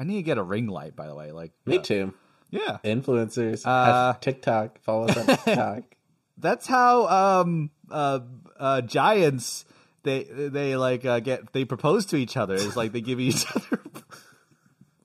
[0.00, 0.96] I need to get a ring light.
[0.96, 2.14] By the way, like Me uh, too.
[2.50, 3.62] Yeah, Influencers.
[3.66, 4.80] Uh, TikTok.
[4.80, 5.82] Follow us on TikTok.
[6.38, 7.06] that's how
[7.42, 8.20] um uh
[8.58, 9.66] uh giants
[10.02, 12.54] they they like uh, get they propose to each other.
[12.54, 13.82] It's like they give each other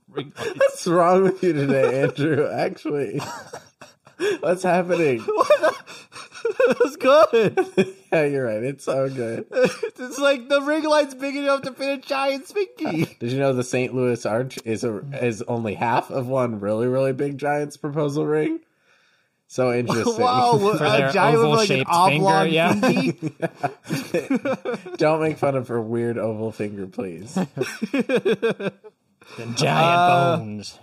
[0.10, 0.58] ring lights.
[0.58, 2.50] What's wrong with you today, Andrew?
[2.50, 3.20] Actually,
[4.40, 5.26] what's happening?
[6.68, 7.68] That's good.
[8.12, 8.64] yeah, you're right.
[8.64, 9.46] It's so good.
[9.52, 13.06] it's like the ring light's big enough to fit a giant spinky.
[13.20, 13.94] Did you know the St.
[13.94, 18.60] Louis Arch is a is only half of one really really big Giants proposal ring?
[19.48, 20.18] So interesting.
[20.24, 22.74] wow, For a giant with like an oval-shaped finger, oblong yeah.
[24.98, 27.36] Don't make fun of her weird oval finger, please.
[27.36, 28.72] The
[29.56, 30.80] giant Uh, bones.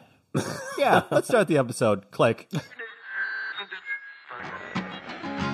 [0.78, 2.10] yeah, let's start the episode.
[2.12, 2.48] Click.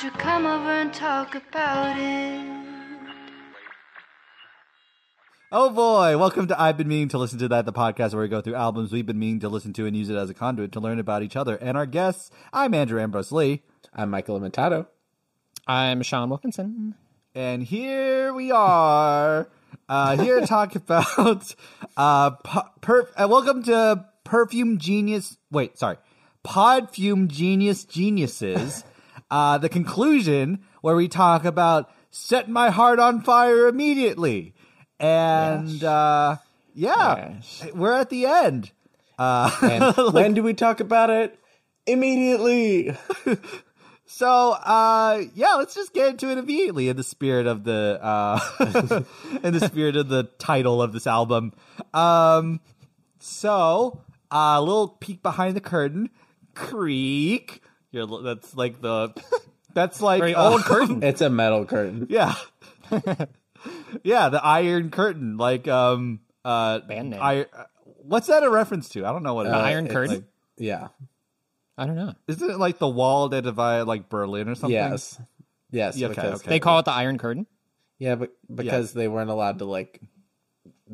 [0.00, 2.46] Why don't you come over and talk about it?
[5.52, 8.28] Oh boy, welcome to I've Been Meaning to Listen to That, the podcast where we
[8.28, 10.72] go through albums we've been meaning to listen to and use it as a conduit
[10.72, 12.30] to learn about each other and our guests.
[12.50, 13.60] I'm Andrew Ambrose Lee,
[13.92, 14.86] I'm Michael Imitato.
[15.66, 16.94] I'm Sean Wilkinson.
[17.34, 19.50] and here we are,
[19.86, 21.54] uh, here to talk about,
[21.98, 25.98] uh, pu- per- uh, welcome to Perfume Genius, wait, sorry,
[26.42, 28.82] Podfume Genius Geniuses,
[29.30, 34.54] uh, the conclusion where we talk about Set My Heart on Fire Immediately.
[34.98, 36.36] And, uh,
[36.74, 37.66] yeah, Yes.
[37.74, 38.72] we're at the end.
[39.18, 41.38] Uh, And when do we talk about it?
[41.86, 42.96] Immediately.
[44.12, 48.40] So, uh, yeah, let's just get into it immediately in the spirit of the, uh,
[49.44, 51.52] in the spirit of the title of this album.
[51.94, 52.58] Um,
[53.20, 54.00] so,
[54.32, 56.10] uh, a little peek behind the curtain.
[56.56, 57.62] Creak.
[57.90, 59.12] You're, that's like the,
[59.74, 61.02] that's like, Very uh, old curtain.
[61.04, 62.06] It's a metal curtain.
[62.08, 62.34] Yeah.
[64.02, 65.36] yeah, the Iron Curtain.
[65.36, 67.20] Like, um, uh, Band name.
[67.22, 67.46] I,
[68.02, 69.04] what's that a reference to?
[69.06, 69.56] I don't know what it The.
[69.56, 70.14] Iron Curtain?
[70.16, 70.24] like-
[70.58, 70.88] Yeah.
[71.78, 72.12] I don't know.
[72.28, 74.72] isn't it like the wall that divided like Berlin or something?
[74.72, 75.18] Yes.
[75.70, 75.96] Yes.
[75.96, 76.50] Yeah, okay, because, okay.
[76.50, 77.46] They call it the Iron Curtain.
[77.98, 79.98] Yeah, but because they weren't allowed to like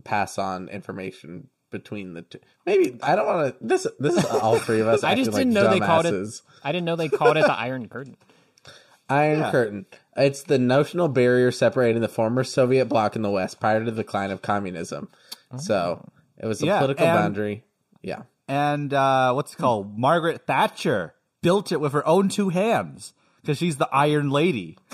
[0.05, 2.38] pass on information between the two.
[2.64, 3.66] Maybe I don't want to.
[3.66, 5.04] This this is all three of us.
[5.04, 6.14] I just didn't like know they called it.
[6.14, 6.42] dumbasses.
[6.64, 8.16] I didn't know they called it the Iron Curtain.
[9.09, 9.50] Iron Yeah.
[9.50, 9.87] Curtain.
[10.16, 14.03] It's the notional barrier separating the former Soviet bloc in the West prior to the
[14.03, 15.09] decline of communism.
[15.59, 17.64] So it was a Yeah, political and- boundary.
[18.03, 18.22] Yeah.
[18.48, 19.97] and uh, what's it called?
[19.98, 23.12] Margaret Thatcher built it with her own two hands
[23.43, 24.76] because she's the Iron Lady.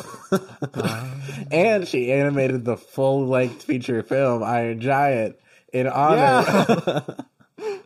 [1.50, 5.36] And she animated the full length feature film Iron Giant
[5.72, 6.16] in honor.
[6.16, 7.00] Yeah.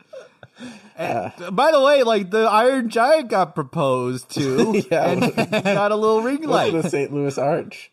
[0.99, 5.11] And, by the way, like the Iron Giant got proposed to, Yeah.
[5.11, 6.73] and he got a little ring light.
[6.73, 7.13] the St.
[7.13, 7.93] Louis Arch.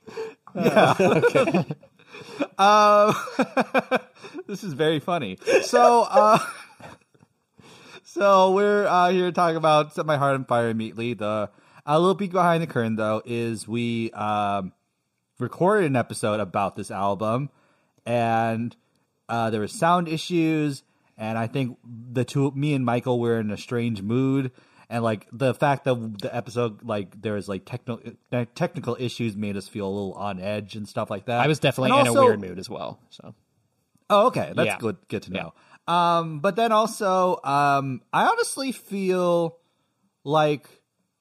[0.55, 0.95] Yeah.
[0.97, 1.65] Okay.
[2.57, 3.13] Um,
[4.47, 5.37] this is very funny.
[5.63, 6.39] So, uh,
[8.03, 11.13] so we're uh, here to talk about "Set My Heart on Fire" immediately.
[11.13, 11.49] The
[11.85, 14.71] a little peek behind the curtain, though, is we um,
[15.39, 17.49] recorded an episode about this album,
[18.05, 18.73] and
[19.33, 20.83] uh, there were sound issues,
[21.17, 21.77] and I think
[22.17, 24.51] the two, me and Michael, were in a strange mood.
[24.89, 27.99] And like the fact that the episode, like there was like technical
[28.53, 31.39] technical issues, made us feel a little on edge and stuff like that.
[31.39, 32.99] I was definitely And in also- a weird mood as well.
[33.09, 33.33] So
[34.09, 34.51] Oh, okay.
[34.55, 34.77] That's Yeah.
[34.77, 34.97] good.
[35.07, 35.53] Good to know.
[35.87, 39.57] Um, but then also, um, I honestly feel
[40.23, 40.67] like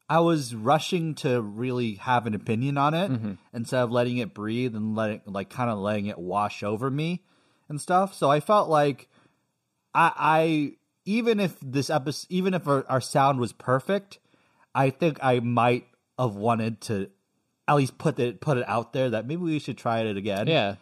[0.08, 3.32] I was rushing to really have an opinion on it Mm-hmm.
[3.54, 7.22] instead of letting it breathe and letting, like, kind of letting it wash over me
[7.72, 8.14] and stuff.
[8.14, 9.08] So I felt like
[9.92, 10.72] I, I
[11.04, 14.20] even if this episode, even if our, our sound was perfect,
[14.74, 17.10] I think I might have wanted to
[17.66, 20.46] at least put it put it out there that maybe we should try it again
[20.46, 20.74] yeah,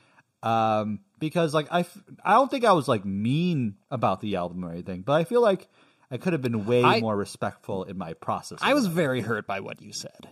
[0.42, 4.64] um, because like I, f- I don't think I was like mean about the album
[4.64, 5.68] or anything, but I feel like
[6.10, 8.58] I could have been way I- more respectful in my process.
[8.60, 10.28] I was very hurt by what you said.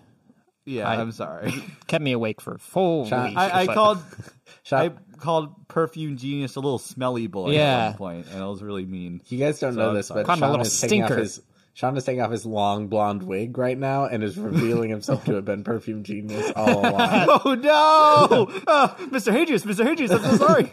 [0.69, 0.89] Yeah.
[0.89, 1.53] I- I, am sorry.
[1.87, 3.37] Kept me awake for full Sean, week.
[3.39, 3.99] I, I but- called
[4.63, 7.87] Shop- I called Perfume Genius a little smelly boy Yeah.
[7.87, 9.21] at one point, and it was really mean.
[9.29, 10.23] You guys don't So know I'm this, sorry.
[10.23, 11.23] but Called a Sean little is taking off stinker.
[11.23, 11.43] his
[11.75, 15.35] Sean is taking off his long blonde wig right now and is revealing himself to
[15.35, 16.97] have been perfume genius all along.
[17.45, 19.33] Oh no, oh, Mr.
[19.33, 19.85] Hadreas, Mr.
[19.87, 20.71] Hadreas, I'm so sorry.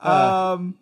[0.00, 0.76] um,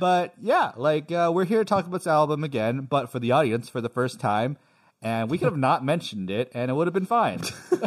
[0.00, 3.32] but yeah, like uh, we're here to talk about this album again, but for the
[3.32, 4.56] audience for the first time,
[5.02, 7.40] and we could have not mentioned it, and it would have been fine.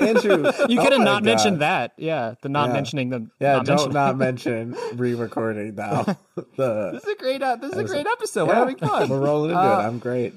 [0.00, 1.92] Andrew, You could have oh my not mentioned that.
[1.96, 2.72] Yeah, the not Yeah.
[2.72, 3.30] mentioning the.
[3.40, 6.02] Yeah, not don't not mention re-recording now.
[6.56, 8.46] the this is a great, uh, this is a great a- episode.
[8.46, 9.08] yeah, We're having fun.
[9.08, 9.82] We're rolling into Uh, it.
[9.84, 10.34] I'm great.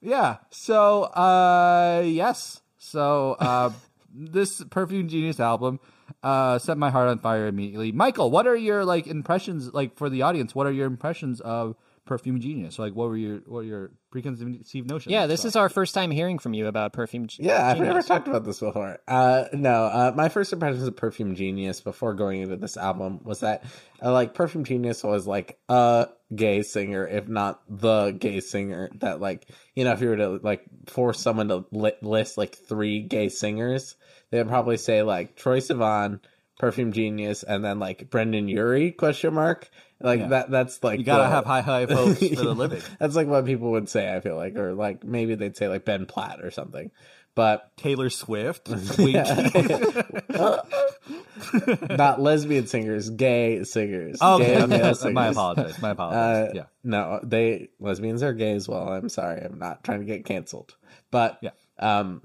[0.00, 0.36] Yeah.
[0.50, 2.60] So, uh, yes.
[2.78, 3.70] So, uh,
[4.14, 5.80] this Perfume Genius album,
[6.22, 7.92] uh, set my heart on fire immediately.
[7.92, 10.54] Michael, what are your like impressions, like for the audience?
[10.54, 11.74] What are your impressions of
[12.04, 12.78] Perfume Genius?
[12.78, 13.90] Like, what were your what were your
[14.22, 15.12] preconceived notions?
[15.12, 17.26] Yeah, this is our first time hearing from you about perfume.
[17.26, 18.98] G- Yeah, I've never talked about this before.
[19.06, 23.40] Uh, no, uh, my first impressions of Perfume Genius before going into this album was
[23.40, 23.64] that,
[24.02, 28.90] uh, like, Perfume Genius was like a gay singer, if not the gay singer.
[29.00, 32.54] That, like, you know, if you were to like force someone to li- list like
[32.56, 33.96] three gay singers,
[34.30, 36.20] they would probably say like Troye Sivan,
[36.58, 38.90] Perfume Genius, and then like Brendon Urie?
[38.92, 39.68] Question mark.
[40.00, 40.28] Like Yeah.
[40.28, 40.50] that.
[40.50, 42.82] That's like You gotta the- have high high hopes for the living.
[42.98, 44.14] That's like what people would say.
[44.14, 46.90] I feel like, or like maybe they'd say like Ben Platt or something.
[47.34, 48.68] But Taylor Swift,
[51.90, 54.18] not lesbian singers, gay singers.
[54.20, 54.66] Oh, gay okay.
[54.66, 55.32] male my singers.
[55.36, 55.82] apologies.
[55.82, 56.64] My Uh, yeah.
[56.82, 58.88] No, they lesbians are gay as well.
[58.88, 59.42] I'm sorry.
[59.42, 60.74] I'm not trying to get canceled.
[61.10, 61.50] But Yeah.
[61.78, 62.22] um,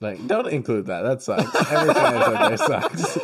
[0.00, 1.02] like don't include that.
[1.02, 1.70] That sucks.
[1.72, 3.18] Every time I said there sucks.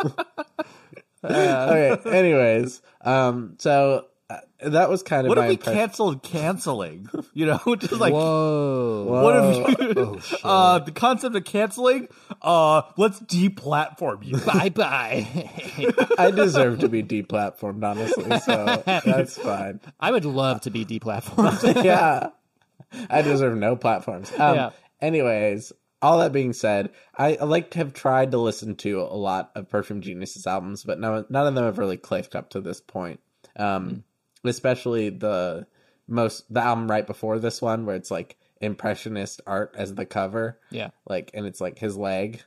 [1.31, 2.11] okay.
[2.19, 5.79] Anyways, um, so uh, that was kind of What my if we impression.
[5.81, 7.09] canceled canceling?
[7.37, 9.07] You know, just like Whoa.
[9.11, 12.07] what if you, Oh, uh, the concept of canceling?
[12.41, 14.37] Uh, let's deplatform you.
[14.39, 15.27] bye bye.
[16.17, 18.39] I deserve to be deplatformed, honestly.
[18.41, 19.81] So that's fine.
[19.99, 21.85] I would love to be deplatformed.
[21.85, 22.29] yeah.
[23.11, 24.31] I deserve no platforms.
[24.39, 24.71] Um, Yeah.
[25.01, 25.73] Anyways,
[26.05, 29.51] all that being said, I, I like to have tried to listen to a lot
[29.55, 32.81] of Perfume Genius's albums, but no, none of them have really clicked up to this
[32.81, 33.21] point.
[33.57, 34.05] Um,
[34.45, 35.67] Especially the
[36.07, 40.59] most the album right before this one, where it's like impressionist art as the cover,
[40.71, 40.91] yeah.
[41.09, 42.43] like, and it's like his leg,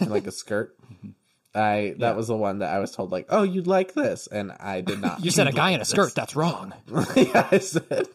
[0.00, 0.76] and like a skirt.
[1.54, 2.12] I that Yeah.
[2.14, 5.00] was the one that I was told like, oh, you'd like this, and I did
[5.00, 5.20] not.
[5.24, 6.14] You said a guy in a skirt.
[6.14, 6.72] That's wrong.
[7.14, 8.08] yeah, I said.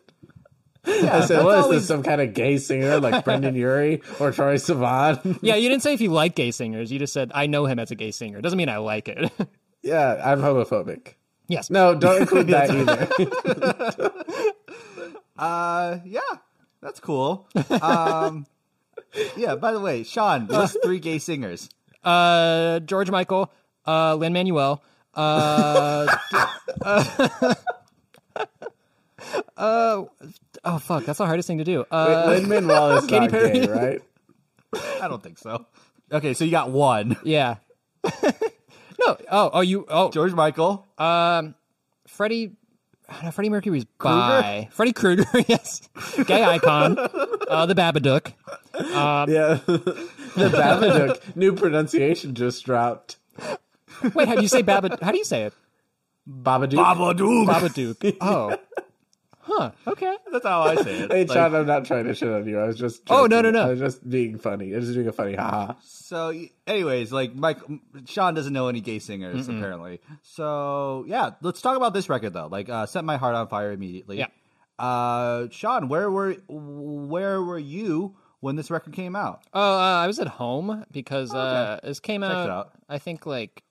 [1.12, 1.88] I said, "What is always- this?
[1.88, 5.94] Some kind of gay singer like Brendon Urie or Troye Sivan?" Yeah, you didn't say
[5.94, 6.92] if you like gay singers.
[6.92, 8.42] You just said I know him as a gay singer.
[8.42, 9.32] Doesn't mean I like it.
[9.84, 11.14] yeah, I'm homophobic.
[11.48, 11.70] yes.
[11.70, 14.12] No, don't include that either.
[15.38, 16.20] Uh, yeah,
[16.82, 17.48] that's cool.
[17.70, 18.48] Um,
[19.36, 19.56] yeah.
[19.56, 21.70] By the way, Sean, list three gay singers.
[22.04, 23.52] Uh, George Michael,
[23.86, 24.82] uh, Lin Manuel,
[25.14, 26.08] uh,
[29.58, 30.04] uh,
[30.68, 31.86] oh fuck, that's the hardest thing to do.
[31.92, 33.52] Uh, Lin Manuel is Katy not Perry.
[33.60, 34.02] gay, right?
[35.02, 35.66] I don't think so.
[36.12, 37.18] Okay, so you got one.
[37.24, 37.56] yeah.
[38.04, 39.18] no.
[39.32, 39.86] Oh, oh, you.
[39.90, 40.86] Oh, George Michael.
[40.98, 41.56] um,
[42.08, 42.54] Freddie.
[43.24, 45.26] No, Freddie Mercury's by Freddie Krueger.
[45.48, 45.88] yes,
[46.26, 46.98] gay icon.
[47.00, 48.34] Uh, the Babadook.
[48.74, 53.16] Yeah, the Babadook new pronunciation just dropped.
[54.14, 55.02] Wait, how do you say Babad?
[55.02, 55.54] How do you say it?
[56.30, 56.74] Babadook.
[56.84, 57.48] Babadook.
[57.48, 58.18] Babadook.
[58.20, 58.58] Oh.
[59.48, 59.72] Huh.
[59.88, 60.14] Okay.
[60.30, 61.12] That's how I say it.
[61.18, 62.60] Hey, Like, Sean, I'm not trying to shit on you.
[62.60, 63.02] I was just.
[63.10, 63.62] Oh, no, no, no.
[63.64, 64.74] I was just being funny.
[64.74, 65.74] I was just doing a funny haha.
[65.84, 66.34] So,
[66.68, 67.60] anyways, like Mike,
[68.06, 70.02] Sean doesn't know any gay singers apparently.
[70.22, 72.48] So, yeah, let's talk about this record though.
[72.48, 74.18] Like, uh, set my heart on fire immediately.
[74.20, 74.28] Yeah.
[74.78, 79.42] Uh, Sean, where were where were you when this record came out?
[79.54, 82.72] Oh, uh, I was at home because uh, this came out, out.
[82.88, 83.64] I think like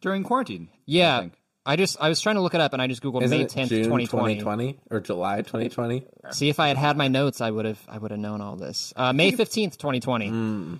[0.00, 0.68] During quarantine.
[0.84, 1.28] Yeah.
[1.66, 1.72] Think.
[1.72, 3.44] I just I was trying to look it up and I just googled Isn't May
[3.44, 4.78] it tenth, twenty twenty.
[4.90, 6.04] or July 2020?
[6.30, 8.56] See if I had had my notes, I would have I would have known all
[8.56, 8.92] this.
[8.96, 10.78] Uh, May fifteenth, twenty twenty.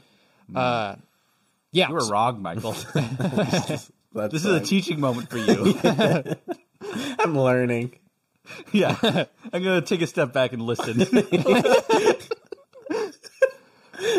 [0.55, 0.97] Uh,
[1.73, 1.89] yeah.
[1.89, 2.73] You were wrong, Michael.
[2.73, 5.79] That's this is a teaching moment for you.
[7.19, 7.99] I'm learning.
[8.73, 8.97] yeah.
[9.53, 11.01] I'm going to take a step back and listen.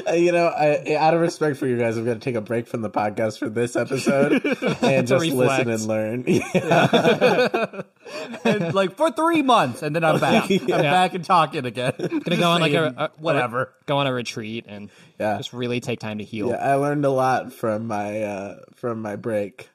[0.09, 2.41] Uh, you know, I, out of respect for you guys, I'm going to take a
[2.41, 4.33] break from the podcast for this episode
[4.81, 5.65] and just reflect.
[5.65, 6.23] listen and learn.
[6.27, 7.81] Yeah.
[8.45, 10.49] and like for three months, and then I'm back.
[10.49, 11.93] I'm back and talking again.
[11.97, 13.73] Gonna go on like a, a whatever.
[13.85, 15.37] Go on a retreat and Yeah.
[15.37, 16.49] just really take time to heal.
[16.49, 19.69] Yeah, I learned a lot from my uh, from my break.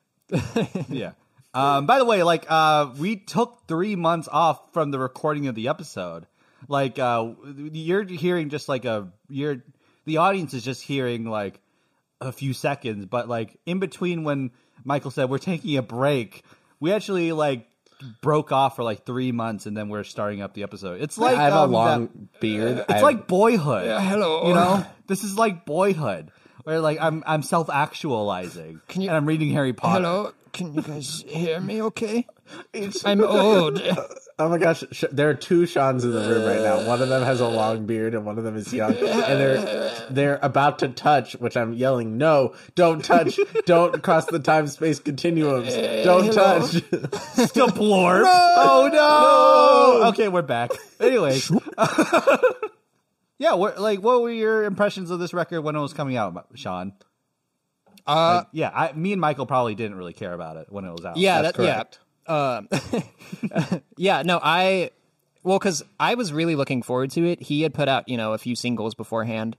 [0.89, 1.13] Yeah.
[1.55, 5.55] Um, by the way, like uh, we took three months off from the recording of
[5.55, 6.27] the episode.
[6.69, 7.33] Like uh,
[7.73, 9.63] you're hearing just like a you're
[10.05, 11.61] the audience is just hearing like
[12.21, 14.51] a few seconds, but like in between when
[14.85, 16.43] Michael said we're taking a break,
[16.81, 17.67] we actually like
[18.21, 21.01] broke off for like three months and then we're starting up the episode.
[21.01, 22.85] It's like I have um, a long that- beard.
[22.89, 23.87] it's like Boyhood.
[24.03, 24.49] hello.
[24.49, 26.31] You know, this is like Boyhood,
[26.65, 30.03] where like I'm I'm self actualizing, Can you- and I'm reading Harry Potter.
[30.05, 31.83] Hello, can you guys hear me?
[31.83, 32.27] Okay,
[32.73, 33.81] It's, I'm old.
[34.39, 36.89] Oh my gosh, sh- there are two Sean's in the room right now.
[36.89, 39.93] One of them has a long beard and one of them is young, and they're
[40.11, 43.39] they're about to touch, which I'm yelling, "No, don't touch!
[43.67, 45.73] don't cross the time space continuums!
[46.05, 46.73] Don't touch!"
[47.53, 48.23] Deplore.
[48.27, 50.01] Oh no!
[50.03, 50.09] no!
[50.09, 50.73] Okay, we're back.
[50.99, 51.53] Anyways,
[53.43, 56.47] yeah, what like what were your impressions of this record when it was coming out,
[56.55, 56.93] Sean?
[58.07, 61.05] Uh, Yeah, I, me and Michael probably didn't really care about it when it was
[61.05, 61.17] out.
[61.17, 62.59] yeah, That's that, yeah.
[63.75, 64.91] Um, yeah, no, I
[65.43, 67.43] well, because I was really looking forward to it.
[67.43, 69.57] He had put out, you know, a few singles beforehand,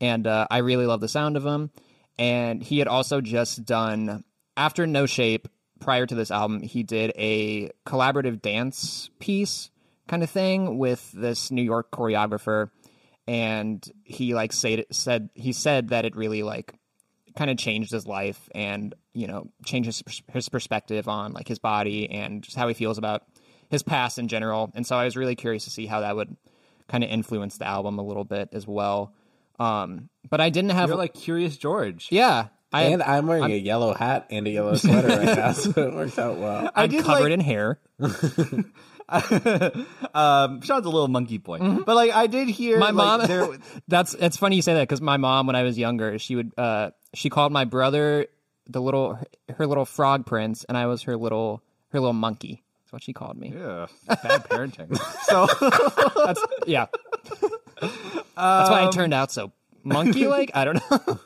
[0.00, 1.70] and uh, I really love the sound of them.
[2.18, 4.24] And he had also just done
[4.56, 5.46] after No Shape.
[5.78, 9.70] Prior to this album, he did a collaborative dance piece
[10.08, 12.68] kind of thing with this New York choreographer,
[13.26, 16.74] and he like said said he said that it really like
[17.36, 21.58] kind of changed his life and you know changed his, his perspective on like his
[21.58, 23.22] body and just how he feels about
[23.68, 26.36] his past in general and so i was really curious to see how that would
[26.88, 29.14] kind of influence the album a little bit as well
[29.60, 32.08] um but i didn't have you're like Curious George.
[32.10, 35.70] yeah i and I'm wearing a yellow hat and a yellow sweater right now, so
[35.70, 36.70] it works out well.
[36.74, 37.78] I i'm did covered like, in hair
[40.14, 42.80] um, Sean's a little monkey boy, but like I did hear Mm-hmm.
[42.80, 43.48] my like, mom there,
[43.88, 46.52] that's it's funny you say that because my mom when i was younger she would
[46.58, 48.26] uh she called my brother
[48.68, 49.18] the little
[49.56, 53.12] her little frog prince and i was her little her little monkey that's what she
[53.12, 53.86] called me yeah,
[54.22, 54.96] bad parenting.
[55.24, 55.46] so
[56.24, 56.86] that's yeah
[57.80, 59.52] that's why i turned out so
[59.82, 61.18] monkey like i don't know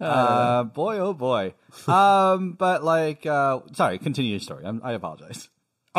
[0.00, 1.52] Uh, boy, oh boy.
[1.86, 4.64] Um, but like, uh, sorry, continue your story.
[4.64, 5.50] I'm, I apologize.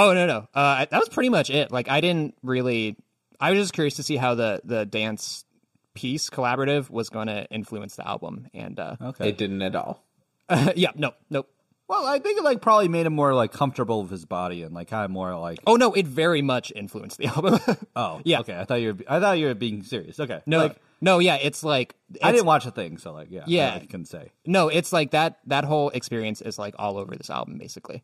[0.01, 1.71] Oh no no, uh, that was pretty much it.
[1.71, 2.95] Like I didn't really.
[3.39, 5.45] I was just curious to see how the the dance
[5.93, 9.29] piece collaborative was going to influence the album, and uh, Okay.
[9.29, 10.03] It didn't at all.
[10.75, 11.47] yeah, no, nope.
[11.87, 14.73] well, I think it like probably made him more like comfortable with his body and
[14.73, 17.59] like kind of more like, Oh no, it very much influenced the album.
[17.95, 18.39] oh, yeah.
[18.41, 18.57] okay.
[18.57, 20.19] I thought you were, I thought you were being serious.
[20.19, 20.41] Okay.
[20.45, 23.79] no, like, no, yeah, it's like I didn't watch a thing, so like, yeah, Yeah.
[23.81, 24.31] I can say.
[24.45, 25.39] No, it's like that.
[25.47, 28.03] That whole experience is like all over this album, basically.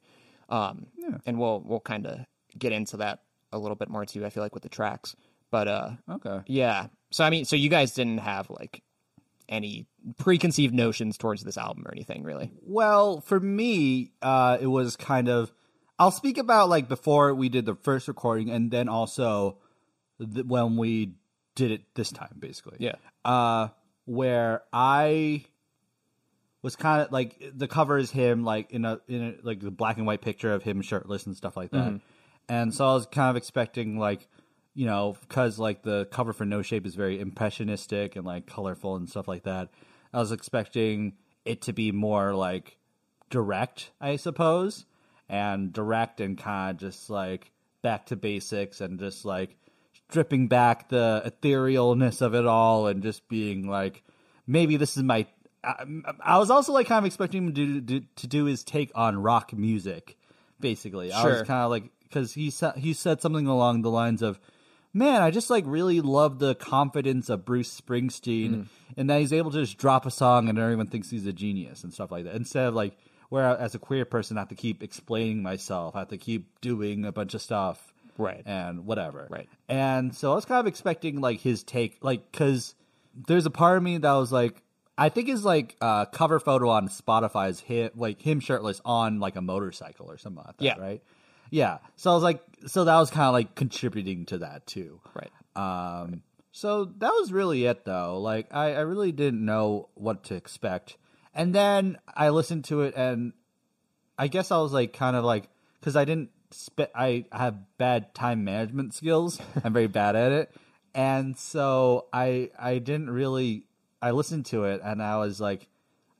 [0.49, 0.87] Um,
[1.25, 2.19] and we'll we'll kind of
[2.57, 3.19] get into that
[3.51, 4.25] a little bit more too.
[4.25, 5.15] I feel like with the tracks,
[5.51, 6.41] but uh, Okay.
[6.47, 6.87] yeah.
[7.11, 8.81] So I mean, so you guys didn't have like
[9.49, 9.87] any
[10.17, 12.51] preconceived notions towards this album or anything, really?
[12.63, 15.51] Well, for me, uh, it was kind of.
[15.99, 19.57] I'll speak about like before we did the first recording, and then also
[20.19, 21.13] th- when we
[21.55, 22.77] did it this time, basically.
[22.79, 22.95] Yeah.
[23.25, 23.69] Uh,
[24.05, 25.45] where I
[26.61, 29.71] was kind of like the cover is him like in a in a like the
[29.71, 31.97] black and white picture of him shirtless and stuff like that, mm-hmm.
[32.49, 34.27] and so I was kind of expecting like
[34.73, 38.95] you know because like the cover for No Shape is very impressionistic and like colorful
[38.95, 39.69] and stuff like that.
[40.13, 41.13] I was expecting
[41.45, 42.77] it to be more like
[43.29, 44.85] direct, I suppose,
[45.29, 49.57] and direct and kind of just like back to basics and just like
[50.09, 54.03] stripping back the etherealness of it all and just being like,
[54.45, 55.25] maybe this is my.
[55.67, 55.85] I,
[56.35, 59.17] I was also like kind of expecting him to do, to do his take on
[59.21, 60.17] rock music,
[60.59, 61.11] basically.
[61.11, 64.39] I was kind of like because he said he said something along the lines of,
[64.93, 68.65] "Man, I just like really love the confidence of Bruce Springsteen, Mm.
[68.97, 71.83] and that he's able to just drop a song and everyone thinks he's a genius
[71.83, 72.97] and stuff like that." Instead of like
[73.29, 76.17] where I- as a queer person I have to keep explaining myself, I have to
[76.17, 78.41] keep doing a bunch of stuff, Right.
[78.45, 79.49] and whatever, Right.
[79.67, 82.73] And so I was kind of expecting like his take, like because
[83.27, 84.63] there's a part of me that was like.
[84.97, 89.19] I think his like uh, cover photo on Spotify is him, like him shirtless on
[89.19, 90.77] like a motorcycle or something like that, Yeah.
[90.79, 91.03] right?
[91.51, 91.77] Yeah.
[91.95, 94.99] So I was like, so that was kind of like contributing to that too.
[95.13, 95.31] Right.
[95.55, 98.19] Um, so that was really it though.
[98.19, 100.97] Like I, I really didn't know what to expect.
[101.33, 103.33] And then I listened to it and
[104.17, 105.47] I guess I was like kind of like
[105.81, 109.39] cuz I didn't spe- I have bad time management skills.
[109.63, 110.51] I'm very bad at it.
[110.95, 113.65] And so I I didn't really
[114.01, 115.67] I listened to it and I was like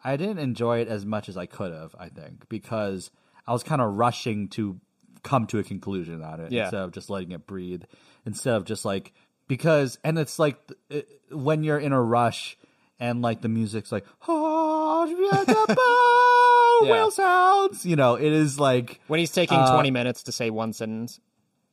[0.03, 3.10] I didn't enjoy it as much as I could have, I think, because
[3.46, 4.79] I was kind of rushing to
[5.24, 6.63] come to a conclusion on it Yeah.
[6.63, 7.84] instead of just letting it breathe,
[8.25, 9.13] instead of just like
[9.48, 10.57] because and it's like
[10.89, 12.57] it, when you're in a rush
[13.00, 15.05] and like the music's like oh,
[16.86, 16.91] Yeah.
[16.91, 20.50] whale sounds, you know, it is like When he's taking Uh, 20 minutes to say
[20.50, 21.19] one sentence.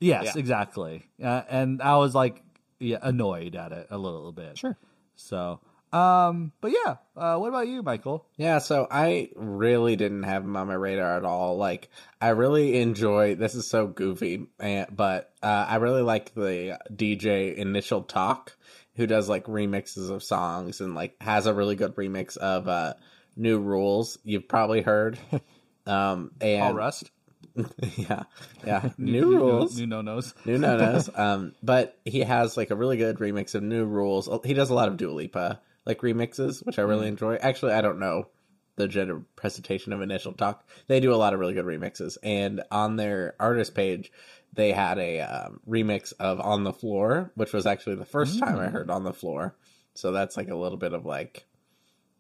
[0.01, 0.33] yes, Yeah.
[0.41, 2.43] exactly, uh, and I was like
[2.81, 4.59] yeah annoyed at it a little bit.
[4.59, 4.77] Sure.
[5.17, 5.61] So,
[5.95, 8.27] um, but yeah, uh, what about you, Michael?
[8.37, 11.57] Yeah, so I really didn't have him on my radar at all.
[11.57, 11.89] Like,
[12.21, 13.37] I really enjoy.
[13.37, 18.57] This is so goofy, but uh, I really like the DJ initial talk,
[18.97, 22.95] who does like remixes of songs and like has a really good remix of uh
[23.37, 24.19] New Rules.
[24.25, 25.19] You've probably heard.
[25.87, 27.11] Um and rust.
[27.97, 28.23] yeah.
[28.67, 28.89] Yeah.
[28.99, 29.77] New Rules.
[29.77, 30.35] New no nos.
[30.47, 31.11] New no nos.
[31.15, 34.27] Um, but he has like a really good remix of New Rules.
[34.47, 37.37] He does a lot of Dua Lipa like remixes, which I really enjoy.
[37.37, 38.29] Actually, I don't know
[38.77, 40.69] the gender presentation of Initial Talk.
[40.89, 44.11] They do a lot of really good remixes, and on their artist page,
[44.53, 48.59] they had a um, remix of On the Floor, which was actually the first time
[48.59, 49.55] I heard On the Floor.
[49.95, 51.47] So that's like a little bit of like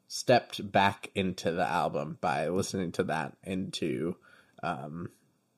[0.07, 4.15] stepped back into the album by listening to that into
[4.63, 5.11] um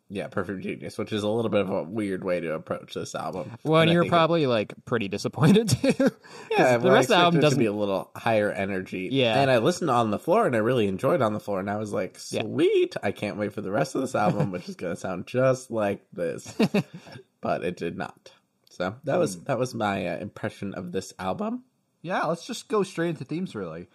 [0.08, 3.14] yeah perfect genius which is a little bit of a weird way to approach this
[3.14, 5.92] album Well, and I you're think it- probably like pretty disappointed too.
[5.92, 6.12] 'Cause
[6.50, 7.58] yeah the rest of the album expected it to doesn't.
[7.58, 9.40] be a little higher energy Yeah.
[9.40, 11.76] and i listened on the floor and i really enjoyed on the floor and i
[11.76, 12.42] was like Yeah.
[12.42, 15.26] sweet i can't wait for the rest of this album which is going to sound
[15.26, 16.54] just like this
[17.40, 18.30] but it did not
[18.70, 19.18] so that Hmm.
[19.20, 21.64] was that was my uh, impression of this album
[22.02, 23.54] Yeah, let's just go straight into themes.
[23.56, 23.88] Really,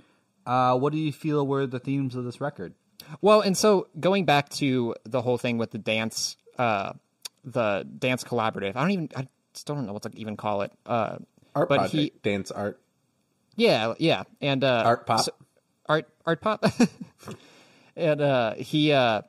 [0.45, 2.73] uh, what do you feel were the themes of this record?
[3.19, 6.93] Well, and so going back to the whole thing with the dance, uh,
[7.43, 8.75] the dance collaborative.
[8.75, 9.09] I don't even.
[9.15, 10.71] I still don't know what to even call it.
[10.85, 11.17] Uh,
[11.55, 12.79] art But project he- dance art
[13.55, 15.33] yeah, yeah, and uh, art pop so-
[15.87, 16.63] art art pop
[17.95, 19.21] and uh he uh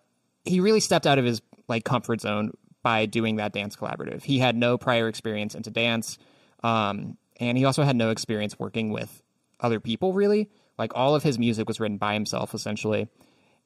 [0.45, 4.39] he really stepped out of his like comfort zone by doing that dance collaborative he
[4.39, 6.19] had no prior experience into dance
[6.63, 9.23] um and he also had no experience working with
[9.61, 13.09] other people really like all of his music was written by himself essentially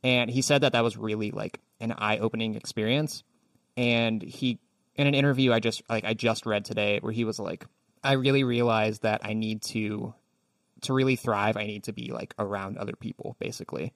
[0.07, 3.23] and he said that that was really like an eye-opening experience
[3.77, 4.59] and he
[4.95, 7.67] in an interview i just like i just read today where he was like
[8.03, 10.15] i really realized that i need to
[10.83, 13.93] to really thrive, I need to be like around other people, basically.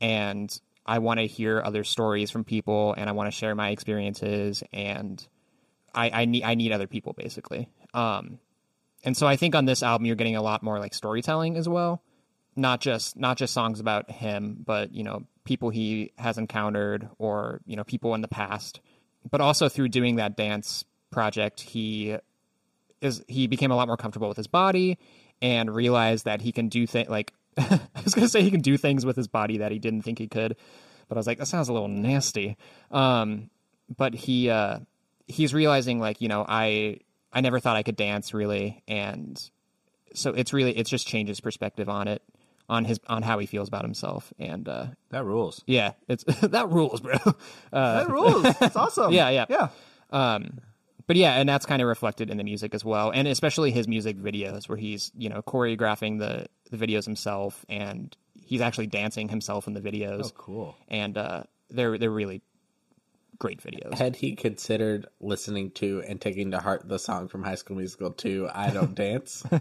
[0.00, 3.70] And I want to hear other stories from people, and I want to share my
[3.70, 5.26] experiences, and
[5.94, 7.68] I, I need I need other people, basically.
[7.94, 8.38] Um,
[9.04, 11.68] and so I think on this album, you're getting a lot more like storytelling as
[11.68, 12.02] well,
[12.56, 17.62] not just not just songs about him, but you know people he has encountered or
[17.64, 18.80] you know people in the past,
[19.28, 22.14] but also through doing that dance project, he
[23.00, 24.98] is he became a lot more comfortable with his body
[25.40, 28.76] and realized that he can do things like I was gonna say he can do
[28.76, 30.54] things with his body that he didn't think he could,
[31.08, 32.58] but I was like that sounds a little nasty.
[32.90, 33.48] Um,
[33.96, 34.80] but he uh,
[35.26, 37.00] he's realizing like you know I
[37.32, 39.42] I never thought I could dance really, and
[40.12, 42.22] so it's really it's just changed his perspective on it
[42.68, 45.62] on his on how he feels about himself and uh, That rules.
[45.66, 47.14] yeah it's that rules bro.
[47.72, 48.42] Uh, That rules.
[48.58, 49.12] That's awesome.
[49.18, 49.46] Yeah, yeah.
[49.48, 49.68] yeah.
[50.10, 50.60] um,
[51.06, 53.88] but yeah, and that's kind of reflected in the music as well, and especially his
[53.88, 59.28] music videos where he's you know choreographing the the videos himself, and he's actually dancing
[59.30, 60.26] himself in the videos.
[60.26, 60.76] Oh, cool.
[60.88, 62.42] And uh, they're they're really
[63.38, 63.94] great videos.
[63.96, 68.10] Had he considered listening to and taking to heart the song from High School Musical
[68.10, 69.42] 2, I Don't Dance?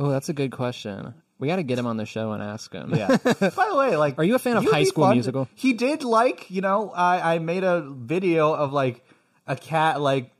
[0.00, 1.12] Oh, that's a good question.
[1.38, 2.92] We got to get him on the show and ask him.
[2.94, 3.16] Yeah.
[3.24, 5.48] By the way, like, Are you a fan of High School fun- Musical?
[5.54, 9.04] He did like, you know, I I made a video of like
[9.46, 10.32] a cat like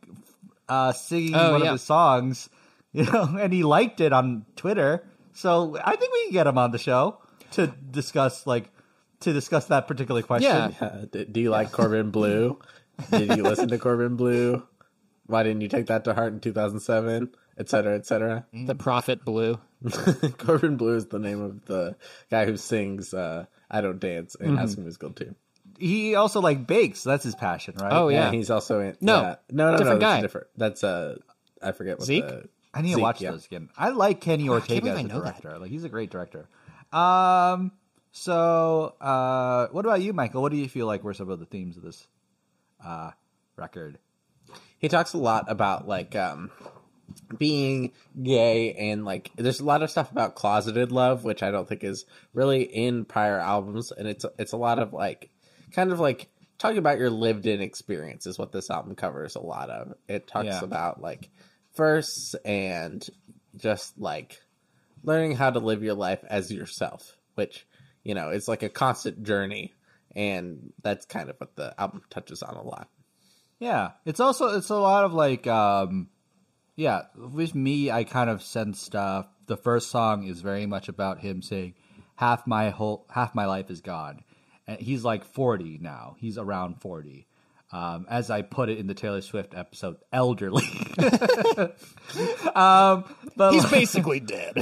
[0.68, 1.68] uh singing Oh, one yeah.
[1.68, 2.48] of the songs,
[2.92, 5.04] you know, and he liked it on Twitter.
[5.34, 7.18] So I think we can get him on the show
[7.52, 8.70] to discuss like
[9.20, 10.74] to discuss that particular question.
[10.80, 11.04] Yeah.
[11.10, 12.58] D- do you like Corbin Blue?
[13.10, 14.62] Did you listen to Corbin Bleu?
[15.26, 17.30] Why didn't you take that to heart in 2007?
[17.58, 18.46] Et cetera, et cetera.
[18.52, 19.58] The Prophet Blue.
[20.38, 21.96] Corbin Bleu is the name of the
[22.30, 25.34] guy who sings uh, I Don't Dance in High School Musical 2.
[25.78, 27.02] He also like bakes.
[27.02, 27.92] That's his passion, right?
[27.92, 28.26] Oh, yeah.
[28.26, 28.96] And he's also in.
[29.00, 29.34] No, yeah.
[29.50, 30.06] no, no, different no.
[30.06, 30.20] Guy.
[30.20, 30.46] different.
[30.56, 31.16] That's uh,
[31.62, 32.26] I forget what Zeke?
[32.26, 32.48] the.
[32.74, 33.32] I need to watch yeah.
[33.32, 33.70] those again.
[33.76, 35.40] I like Kenny Ortega believe as a know that.
[35.40, 35.58] director.
[35.58, 36.48] Like he's a great director.
[36.92, 37.72] Um.
[38.10, 40.42] So, uh, what about you, Michael?
[40.42, 42.06] What do you feel like were some of the themes of this
[42.84, 43.12] uh,
[43.56, 43.98] record?
[44.78, 46.50] he talks a lot about like um
[47.38, 47.92] being
[48.22, 51.84] gay and like there's a lot of stuff about closeted love which i don't think
[51.84, 55.30] is really in prior albums and it's it's a lot of like
[55.72, 59.40] kind of like talking about your lived in experience is what this album covers a
[59.40, 59.94] lot of.
[60.08, 60.64] It talks Yeah.
[60.64, 61.30] about like
[61.74, 63.06] firsts and
[63.56, 64.40] just like
[65.04, 67.64] learning how to live your life as yourself which
[68.02, 69.72] you know is like a constant journey
[70.16, 72.88] and that's kind of what the album touches on a lot.
[73.60, 76.08] Yeah, it's also it's a lot of like, um,
[76.78, 77.02] yeah.
[77.14, 81.42] With me, I kind of sense uh, the first song is very much about him
[81.42, 81.74] saying,
[82.16, 84.20] "Half my whole half my life is gone,"
[84.66, 86.16] and he's like forty now.
[86.18, 87.26] He's around forty.
[87.70, 90.64] Um, as I put it in the Taylor Swift episode, elderly.
[92.54, 93.04] um,
[93.36, 94.54] but He's like- basically dead.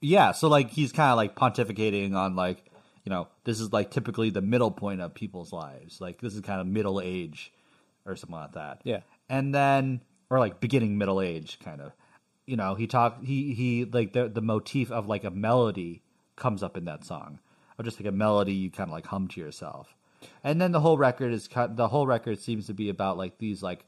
[0.00, 2.64] yeah, so like he's kind of like pontificating on like,
[3.04, 6.00] you know, this is like typically the middle point of people's lives.
[6.00, 7.52] Like this is kind of middle age
[8.06, 8.80] or something like that.
[8.84, 9.00] Yeah.
[9.30, 11.92] And then or like beginning middle age kind of.
[12.50, 16.02] you know, he talked he he like the the motif of like a melody
[16.34, 17.38] comes up in that song,
[17.78, 19.94] or just like a melody you kind of like hum to yourself,
[20.42, 21.76] and then the whole record is cut.
[21.76, 23.84] The whole record seems to be about like these like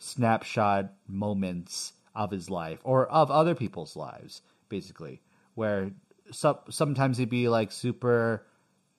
[0.00, 5.20] snapshot moments of his life or of other people's lives, basically,
[5.54, 5.92] where
[6.32, 8.44] some sometimes he'd be like super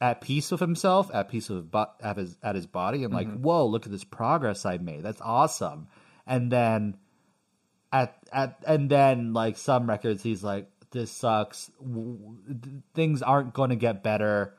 [0.02, 3.32] at peace with himself, at peace with bo- at his at his body, and like,
[3.32, 5.04] whoa, look at this progress I made.
[5.04, 5.88] That's awesome.
[6.28, 6.98] And then
[7.94, 11.70] at at and then like some records, he's like, this sucks.
[11.80, 12.36] W-
[12.96, 14.56] Things aren't going to get better.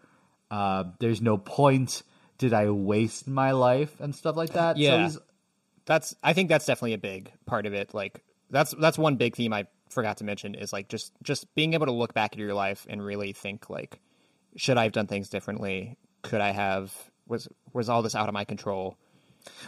[0.51, 2.03] Uh, there's no point.
[2.39, 4.77] Did I waste my life and stuff like that?
[4.77, 5.03] So Yeah.
[5.05, 5.19] he's
[5.87, 7.95] that's I think that's definitely a big part of it.
[7.95, 11.75] Like that's that's one big theme I forgot to mention is like just just being
[11.75, 14.01] able to look back at your life and really think like
[14.57, 15.97] should I have done things differently?
[16.23, 16.93] Could I have
[17.27, 18.97] was was all this out of my control?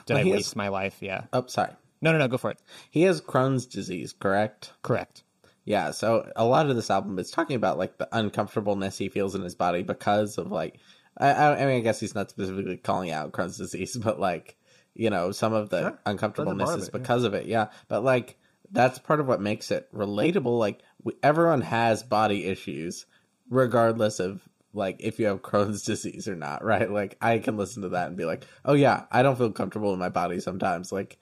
[0.06, 0.98] Did Well, I he has- waste my life?
[1.00, 1.24] Yeah.
[1.32, 1.72] Oh, sorry.
[2.00, 2.58] No, no, no, go for it.
[2.90, 4.72] He has Crohn's disease, correct?
[4.82, 5.24] Correct.
[5.64, 9.34] Yeah, so a lot of this album is talking about like the uncomfortableness he feels
[9.34, 10.78] in his body because of like
[11.16, 14.56] I, I I mean I guess he's not specifically calling out Crohn's disease, but like
[14.94, 15.98] you know some of the Sure.
[16.06, 16.98] uncomfortableness of is it, yeah.
[17.00, 17.46] because of it.
[17.46, 18.36] Yeah, but like
[18.70, 20.58] that's part of what makes it relatable.
[20.58, 23.06] Like we, everyone has body issues,
[23.48, 26.90] regardless of like if you have Crohn's disease or not, right?
[26.90, 29.92] Like I can listen to that and be like, oh yeah, I don't feel comfortable
[29.92, 30.92] in my body sometimes.
[30.92, 31.18] Like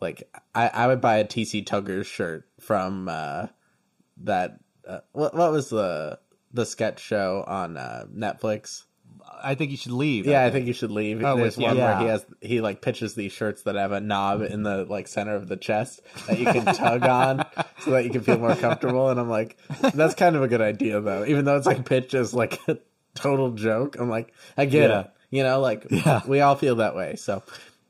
[0.00, 3.46] like I, I would buy a TC Tuggers shirt from uh
[4.22, 6.18] that uh, what what was the
[6.52, 8.84] the sketch show on uh, Netflix?
[9.42, 10.26] I think you should leave.
[10.26, 11.22] Yeah, I think you should leave.
[11.24, 11.94] Oh, There's one yeah.
[11.98, 15.06] where he has he like pitches these shirts that have a knob in the like
[15.08, 17.46] center of the chest that you can tug on
[17.80, 19.10] so that you can feel more comfortable.
[19.10, 19.56] And I'm like,
[19.94, 22.78] that's kind of a good idea though, even though it's like pitched as like a
[23.14, 23.96] total joke.
[23.98, 25.00] I'm like, I get Yeah.
[25.00, 25.10] it.
[25.30, 26.22] You know, like Yeah.
[26.26, 27.16] we all feel that way.
[27.16, 27.42] So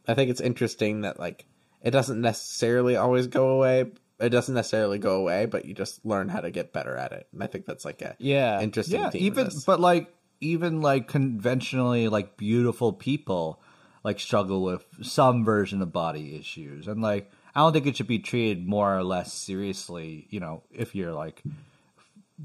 [0.06, 1.46] I think it's interesting that like
[1.82, 3.92] it doesn't necessarily always go away.
[4.20, 7.28] It doesn't necessarily go away, but you just learn how to get better at it.
[7.32, 8.60] And I think that's like a Yeah.
[8.60, 13.60] interesting yeah even but like even like conventionally like beautiful people
[14.04, 16.86] like struggle with some version of body issues.
[16.88, 20.62] And like i don't think it should be treated more or less seriously you know
[20.70, 21.42] if you're like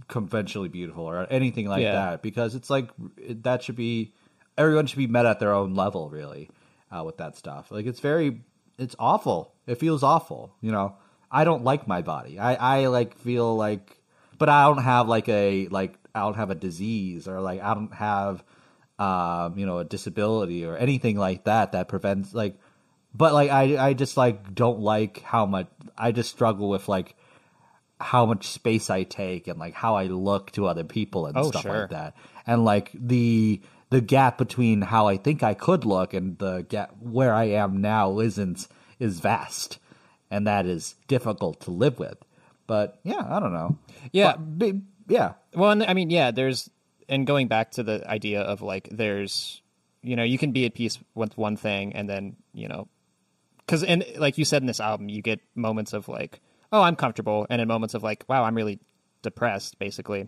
[0.08, 1.91] conventionally beautiful or anything like Yeah.
[1.93, 2.21] that.
[2.21, 2.89] Because it's like
[3.29, 4.13] that should be
[4.58, 6.49] everyone should be met at their own level really
[6.91, 7.71] uh, with that stuff.
[7.71, 8.41] Like it's very
[8.79, 9.53] it's awful.
[9.67, 10.95] It feels awful you know?
[11.32, 12.39] I don't like my body.
[12.39, 13.97] I i like feel like
[14.38, 17.73] but i don't have like a like i don't have a disease or like i
[17.73, 18.43] don't have
[18.99, 22.56] um you know a disability or anything like that that prevents like
[23.13, 27.15] but like i i just like don't like how much i just struggle with like
[27.99, 31.49] how much space I take and like how I look to other people and Oh,
[31.52, 31.82] stuff sure.
[31.82, 32.15] like that.
[32.45, 36.93] And like the the gap between how I think I could look and the gap
[36.99, 38.67] where I am now isn't
[38.99, 39.80] is vast.
[40.30, 42.17] And that is difficult to live with.
[42.67, 43.78] But yeah, I don't know.
[44.12, 44.36] Yeah.
[44.36, 44.76] But,
[45.07, 45.33] yeah.
[45.53, 46.69] Well, and, I mean, yeah, there's,
[47.09, 49.61] and going back to the idea of like, there's,
[50.01, 52.87] you know, you can be at peace with one thing and then, you know,
[53.65, 56.95] because, and like you said in this album, you get moments of like, oh, I'm
[56.95, 58.79] comfortable, and in moments of like, wow, I'm really
[59.21, 60.27] depressed, basically.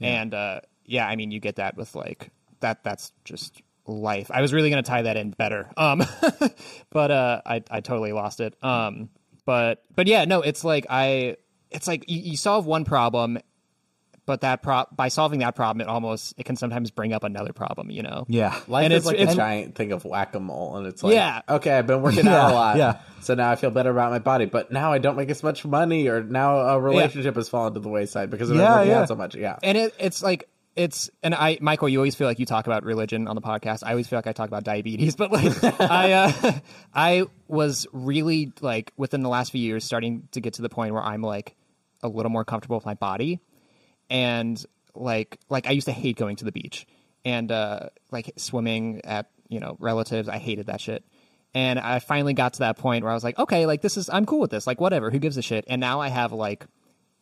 [0.00, 4.30] And, uh, yeah, I mean, you get that with like, that, that's just life.
[4.30, 5.70] I was really going to tie that in better.
[5.76, 6.02] Um,
[6.90, 8.56] but, uh, I, I totally lost it.
[8.62, 9.10] Um,
[9.44, 11.36] but, but yeah, no, it's like, I,
[11.70, 13.38] it's like you, you solve one problem
[14.26, 17.52] but that pro- by solving that problem it almost it can sometimes bring up another
[17.52, 18.58] problem you know Yeah.
[18.68, 21.14] Life And is it's- like a giant thing of whack a mole, and it's like,
[21.14, 21.42] Yeah.
[21.48, 22.98] okay, I've been working out Yeah, a lot, yeah.
[23.20, 25.64] so now I feel better about my body, but now I don't make as much
[25.64, 28.90] money, or now a relationship has fallen to the wayside because I've been Yeah, working
[28.90, 29.00] yeah.
[29.00, 29.34] out so much.
[29.34, 32.66] Yeah, and it, it's like it's and i michael you always feel like you talk
[32.66, 35.52] about religion on the podcast i always feel like i talk about diabetes but like
[35.80, 36.52] i uh
[36.92, 40.92] i was really like within the last few years starting to get to the point
[40.92, 41.54] where i'm like
[42.02, 43.38] a little more comfortable with my body
[44.10, 44.64] and
[44.94, 46.86] like like i used to hate going to the beach.
[47.24, 51.04] And uh like swimming at you know relatives i hated that shit.
[51.54, 54.08] And i finally got to that point where i was like okay like this is
[54.10, 54.66] i'm cool with this.
[54.66, 55.64] Like whatever who gives a shit?
[55.68, 56.66] And now i have like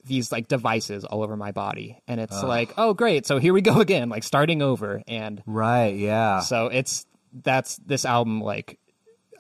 [0.05, 2.01] these like devices all over my body.
[2.09, 3.27] And it's like oh great.
[3.27, 5.03] So here we go again like starting over.
[5.07, 6.41] And Right, yeah.
[6.41, 8.79] so it's that's this album like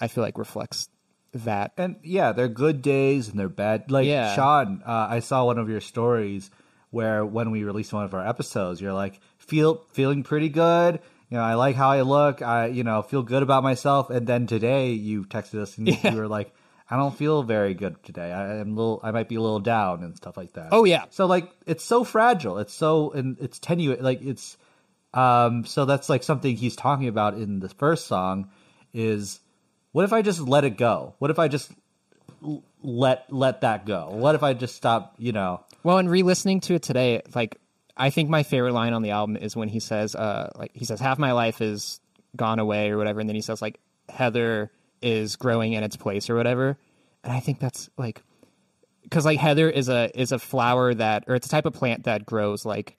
[0.00, 0.88] i feel like reflects
[1.35, 1.72] that.
[1.76, 3.90] And yeah, they're good days and they're bad.
[3.90, 4.35] Like Yeah.
[4.35, 6.50] Sean, uh, I saw one of your stories
[6.92, 11.00] where when we release one of our episodes, you're like feel feeling pretty good.
[11.28, 12.42] You know, I like how I look.
[12.42, 14.11] I you know feel good about myself.
[14.11, 16.55] And then today you texted us and you were like,
[16.92, 18.31] I don't feel very good today.
[18.31, 19.00] I am a little.
[19.02, 20.68] I might be a little down and stuff like that.
[20.72, 21.07] Oh, yeah.
[21.09, 22.59] So like it's so fragile.
[22.59, 24.02] It's so and it's tenuous.
[24.02, 24.59] Like it's
[25.14, 25.64] um.
[25.64, 28.50] So that's like something he's talking about in the first song
[28.92, 29.40] is
[29.92, 31.14] what if I just let it go?
[31.18, 31.72] What if I just
[32.83, 34.11] let let that go?
[34.11, 35.14] What if I just stop?
[35.16, 37.58] You know, Well, and re-listening to it today, like
[37.96, 40.84] I think my favorite line on the album is when he says, uh, like he
[40.84, 42.00] says, half my life is
[42.36, 46.30] gone away or whatever, and then he says like Heather is growing in its place
[46.30, 46.78] or whatever,
[47.24, 48.22] and I think that's like
[49.02, 52.04] because like Heather is a is a flower that or it's a type of plant
[52.04, 52.96] that grows like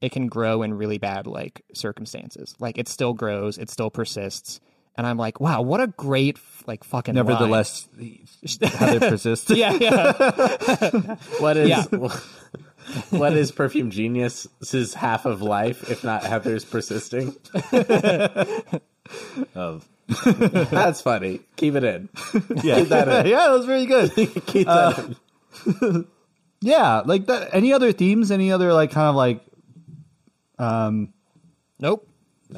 [0.00, 4.60] it can grow in really bad like circumstances, like it still grows, it still persists.
[4.96, 7.14] And I'm like, wow, what a great like fucking.
[7.14, 7.26] line.
[7.26, 7.88] nevertheless,
[8.62, 9.50] Heather persists.
[9.54, 11.16] yeah, yeah.
[11.40, 11.84] What is Yeah.
[13.10, 17.34] what is Perfume Genius's half of life if not Heather's persisting?
[19.54, 19.88] Of
[20.24, 21.40] That's funny.
[21.56, 22.08] Keep it in.
[22.62, 23.26] yeah, Keep that in.
[23.30, 24.12] yeah, that was very good.
[24.14, 25.16] Keep that
[25.82, 26.06] in.
[26.60, 27.50] Yeah, like that.
[27.52, 28.30] Any other themes?
[28.30, 29.44] Any other like kind of like?
[30.58, 31.12] Um,
[31.78, 32.08] Nope.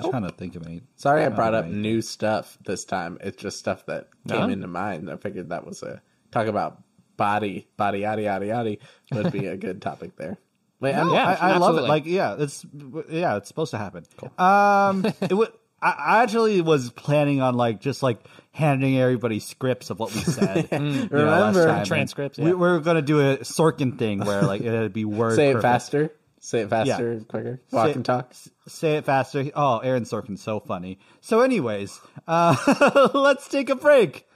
[0.04, 0.82] I'm trying to think of any.
[0.96, 1.72] Sorry, I brought up right.
[1.72, 3.18] new stuff this time.
[3.20, 4.48] It's just stuff that came No?
[4.48, 5.10] into mind.
[5.10, 6.82] I figured that was a talk about
[7.16, 8.76] body, body, yada yada yada
[9.12, 10.36] would be a good topic there.
[10.80, 11.82] Wait, I'm, Yeah, I, I love it.
[11.82, 12.64] Like, yeah, it's
[13.08, 14.04] yeah, it's supposed to happen.
[14.38, 15.52] Um, it would.
[15.80, 18.18] I, I actually was planning on like just like
[18.52, 20.68] handing everybody scripts of what we said.
[20.72, 21.10] you know, last
[21.56, 21.84] Remember- time.
[21.86, 22.52] Transcripts, We, yeah.
[22.52, 25.36] we're gonna do a Sorkin thing where like it'd be word.
[25.36, 25.62] say it perfect.
[25.62, 26.12] faster.
[26.46, 27.60] Say it faster, and quicker.
[27.72, 28.32] Walk Say- and talk.
[28.68, 29.50] Say it faster.
[29.56, 31.00] Oh, Aaron Sorkin's so funny.
[31.20, 34.28] So, anyways, uh, let's take a break.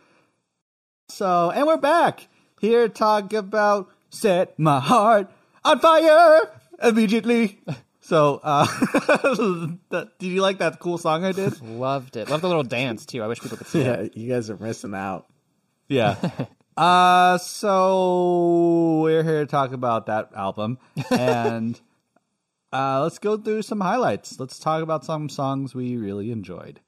[1.09, 2.27] So, and we're back
[2.61, 5.31] here to talk about set my heart
[5.65, 6.51] on fire
[6.83, 7.61] immediately.
[8.01, 8.67] So, uh,
[9.91, 11.63] that, did you like that cool song I did?
[11.63, 12.29] Loved it.
[12.29, 13.23] Loved the little dance too.
[13.23, 14.13] I wish people could see it.
[14.17, 15.29] Yeah, you guys are missing out.
[15.87, 16.17] Yeah.
[16.77, 20.79] Uh, so we're here to talk about that album,
[21.11, 21.79] and
[22.73, 24.39] uh, let's go through some highlights.
[24.39, 26.81] Let's talk about some songs we really enjoyed.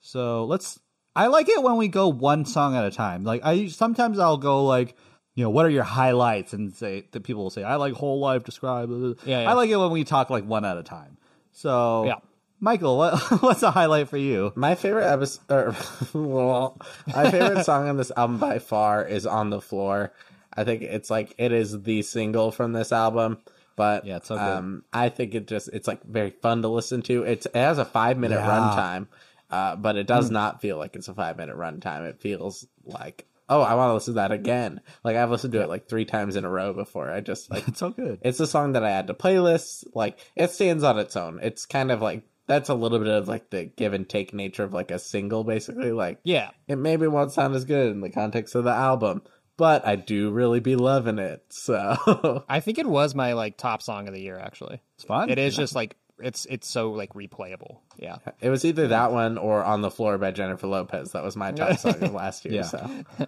[0.00, 0.78] So let's.
[1.16, 3.24] I like it when we go one song at a time.
[3.24, 4.96] Like I sometimes I'll go like,
[5.34, 8.20] you know, what are your highlights, and say that people will say I like whole
[8.20, 8.90] life describe.
[9.24, 9.50] Yeah, yeah.
[9.50, 11.18] I like it when we talk like one at a time.
[11.52, 12.16] So Yeah.
[12.60, 14.52] Michael, what what's a highlight for you?
[14.56, 15.76] My favorite episode, or,
[16.14, 20.12] well, my favorite song on this album by far is "On the Floor."
[20.56, 23.38] I think it's like it is the single from this album,
[23.76, 24.42] but Yeah, it's so good.
[24.42, 27.22] um, I think it just it's like very fun to listen to.
[27.24, 28.48] It's it has a five minute Yeah.
[28.48, 29.06] runtime,
[29.50, 32.08] uh, but it does not feel like it's a five minute runtime.
[32.08, 34.80] It feels like oh, I want to listen to that again.
[35.04, 37.10] Like I've listened to it like three times in a row before.
[37.10, 38.18] I just like It's so good.
[38.22, 39.84] it's a song that I add to playlists.
[39.94, 41.40] Like it stands on its own.
[41.42, 44.64] It's kind of like that's a little bit of like the give and take nature
[44.64, 45.92] of like a single, basically.
[45.92, 46.50] Like Yeah.
[46.68, 49.22] it maybe won't sound as good in the context of the album,
[49.56, 51.44] but I do really be loving it.
[51.50, 54.38] So I think it was my like top song of the year.
[54.38, 55.30] Actually, It's fun.
[55.30, 57.78] it is just like it's it's so like replayable.
[57.96, 58.18] Yeah.
[58.40, 61.12] it was either that one or "On the Floor" by Jennifer Lopez.
[61.12, 62.54] That was my top song of last year.
[62.54, 62.62] Yeah.
[62.62, 62.90] So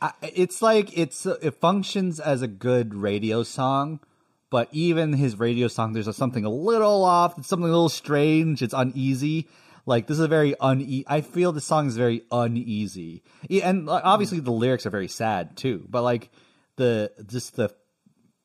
[0.00, 4.00] I, it's like it's it functions as a good radio song,
[4.50, 7.38] but even his radio song, there's a, something a little off.
[7.38, 8.62] It's something a little strange.
[8.62, 9.48] It's uneasy.
[9.88, 11.02] Like this is a very une.
[11.06, 15.08] I feel the song is very uneasy, Yeah, and like, obviously the lyrics are very
[15.08, 15.86] sad too.
[15.88, 16.30] But like
[16.76, 17.74] the just the,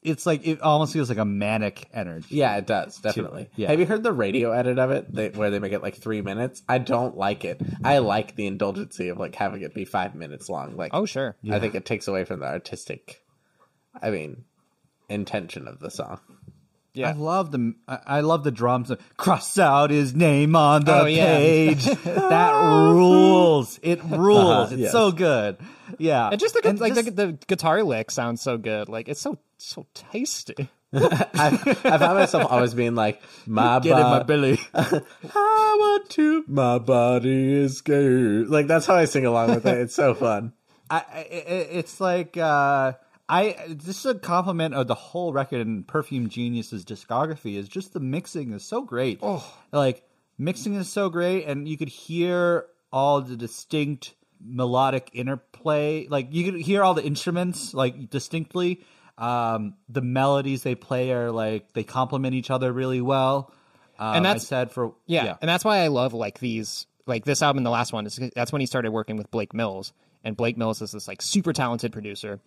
[0.02, 2.36] it's like it almost feels like a manic energy.
[2.38, 3.50] yeah, it does definitely.
[3.58, 3.68] Yeah.
[3.70, 6.22] Have you heard the radio edit of it they, where they make it like three
[6.22, 6.64] minutes?
[6.70, 7.62] I don't like it.
[7.84, 10.78] I like the indulgency of like having it be five minutes long.
[10.78, 11.36] Like Oh sure.
[11.52, 13.22] I think it takes away from the artistic,
[14.02, 14.46] I mean,
[15.10, 16.22] intention of the song.
[16.96, 17.10] Yeah.
[17.10, 18.92] I love the I love the drums.
[19.18, 21.38] Cross out his name on the Oh, yeah.
[21.38, 21.86] page.
[22.04, 23.80] that rules.
[23.82, 24.46] It rules.
[24.46, 24.92] Uh-huh, it's yes.
[24.92, 25.58] so good.
[25.98, 28.90] Yeah, And just the And like just- the, the guitar lick sounds so good.
[28.90, 30.70] Like it's so so tasty.
[30.94, 31.48] I,
[31.86, 34.60] I found myself always being like, my get in my belly.
[34.76, 35.02] I
[35.80, 38.50] want to, my body is scared.
[38.50, 39.78] Like that's how I sing along with it.
[39.80, 40.54] It's so fun.
[40.92, 42.94] I, I it- it's like uh
[43.34, 47.94] I this is a compliment of the whole record and Perfume Genius's discography is just
[47.94, 49.20] the mixing is so great.
[49.22, 50.04] Oh, like
[50.38, 56.08] mixing is so great, and you could hear all the distinct melodic interplay.
[56.08, 58.84] Like you could hear all the instruments like distinctly.
[59.18, 63.52] Um, the melodies they play are like they complement each other really well.
[64.00, 65.36] Um, And that's- I said for Yeah.
[65.42, 68.20] And that's why I love like these like this album and the last one is
[68.36, 69.94] that's when he started working with Blake Mills.
[70.24, 72.40] And Blake Mills is this like super talented producer.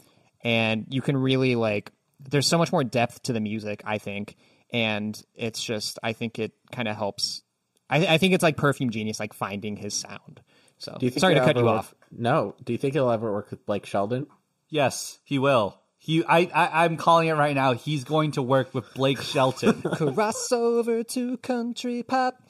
[0.44, 4.36] And you can really like there's so much more depth to the music, I think.
[4.72, 7.42] And it's just I think it kind of helps
[7.88, 10.40] I, I think it's like perfume genius, like finding his sound.
[10.78, 11.94] So Do you think sorry to cut you work- off.
[12.10, 12.54] No.
[12.64, 14.26] Do you think he'll ever work with Blake Shelton?
[14.68, 15.80] Yes, he will.
[15.98, 17.72] He, I, I, I'm calling it right now.
[17.72, 19.82] He's going to work with Blake Shelton.
[20.14, 22.40] Cross over to country pop.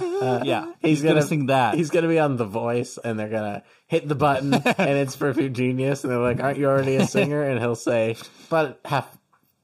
[0.00, 1.74] Uh, yeah, He's, gonna, sing that.
[1.74, 5.52] He's gonna be on The Voice, and they're gonna hit the button, and it's Perfume
[5.52, 8.16] Genius, and they're like, "Aren't you already a singer?" And he'll say,
[8.48, 9.16] "But half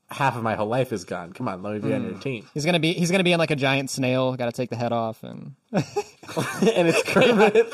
[0.09, 1.33] half of my whole life is gone.
[1.33, 2.21] Come on, let me be on your hmm.
[2.21, 4.37] team." He's gonna be he's gonna be in like a giant snail.
[4.37, 5.85] Got to take the head off and and
[6.89, 7.73] it's Kermit.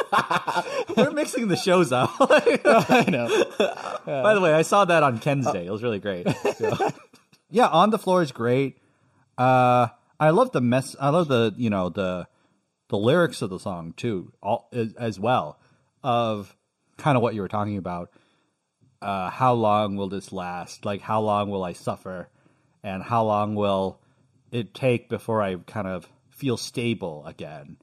[0.96, 2.10] We're mixing the shows up.
[2.20, 3.28] I know.
[4.04, 5.66] By the way, I saw that on Ken's uh, Day.
[5.66, 6.28] It was really great.
[6.56, 6.90] So-
[7.52, 8.78] yeah, on the floor is great.
[9.38, 9.88] Uh,
[10.22, 10.94] I love the mess.
[11.00, 12.28] I love the you know the
[12.88, 15.58] the lyrics of the song too, all as, as well.
[16.04, 16.56] Of
[16.96, 18.12] kind of what you were talking about.
[19.00, 20.84] Uh, how long will this last?
[20.84, 22.28] Like, how long will I suffer?
[22.84, 24.00] And how long will
[24.52, 27.78] it take before I kind of feel stable again?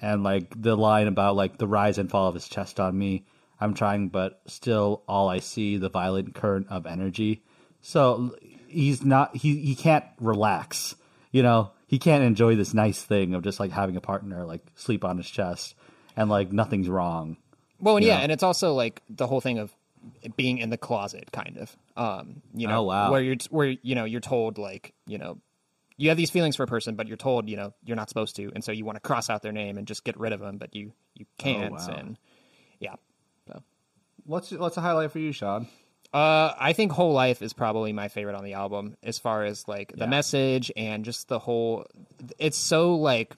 [0.00, 3.24] And like the line about like the rise and fall of his chest on me.
[3.60, 7.44] I'm trying, but still, all I see the violent current of energy.
[7.82, 8.34] So
[8.66, 9.36] he's not.
[9.36, 10.96] He he can't relax.
[11.30, 14.62] You know, he can't enjoy this nice thing of just like having a partner like
[14.74, 15.74] sleep on his chest
[16.16, 17.36] and like nothing's wrong.
[17.80, 18.16] Well, and yeah.
[18.18, 18.22] Yeah.
[18.22, 19.72] and it's also like the whole thing of
[20.36, 21.76] being in the closet, kind of.
[21.96, 23.10] Um, you know, Oh, wow.
[23.12, 25.38] where you're where you know you're told like you know
[25.96, 28.36] you have these feelings for a person, but you're told you know you're not supposed
[28.36, 30.40] to, and so you want to cross out their name and just get rid of
[30.40, 31.72] them, but you you can't.
[31.72, 31.86] wow.
[31.96, 32.18] And
[32.80, 32.94] yeah,
[33.46, 33.62] so.
[34.24, 35.68] What's what's a highlight for you, Sean?
[36.14, 39.66] Uh, I think Whole Life is probably my favorite on the album as far as
[39.66, 40.06] like the Yeah.
[40.06, 41.86] message and just the whole.
[42.38, 43.34] It's so like,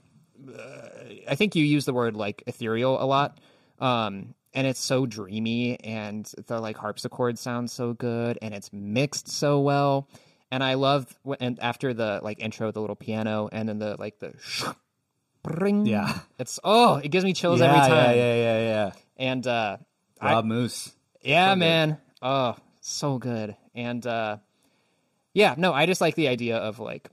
[0.46, 0.88] uh,
[1.26, 3.38] I think you use the word like ethereal a lot,
[3.80, 9.28] um, and it's so dreamy and the like harpsichord sounds so good and it's mixed
[9.28, 10.06] so well,
[10.50, 11.06] and I love
[11.40, 14.34] and after the like intro, the little piano and then the like the.
[15.42, 15.86] Bring.
[15.86, 16.18] Yeah.
[16.40, 17.90] it's oh, it gives me chills yeah, every time.
[17.90, 18.90] Yeah, yeah, yeah, yeah.
[19.16, 19.76] And uh,
[20.20, 20.92] I- Rob Moose.
[21.22, 21.98] yeah, man.
[22.20, 22.56] Oh,
[22.86, 23.56] so good.
[23.74, 24.38] And uh
[25.34, 27.10] yeah, no, I just like the idea of like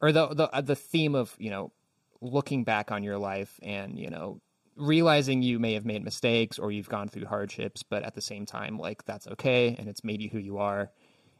[0.00, 1.72] or the the uh, the theme of, you know,
[2.20, 4.40] looking back on your life and, you know,
[4.76, 8.46] realizing you may have made mistakes or you've gone through hardships, but at the same
[8.46, 10.90] time like that's okay and it's made you who you are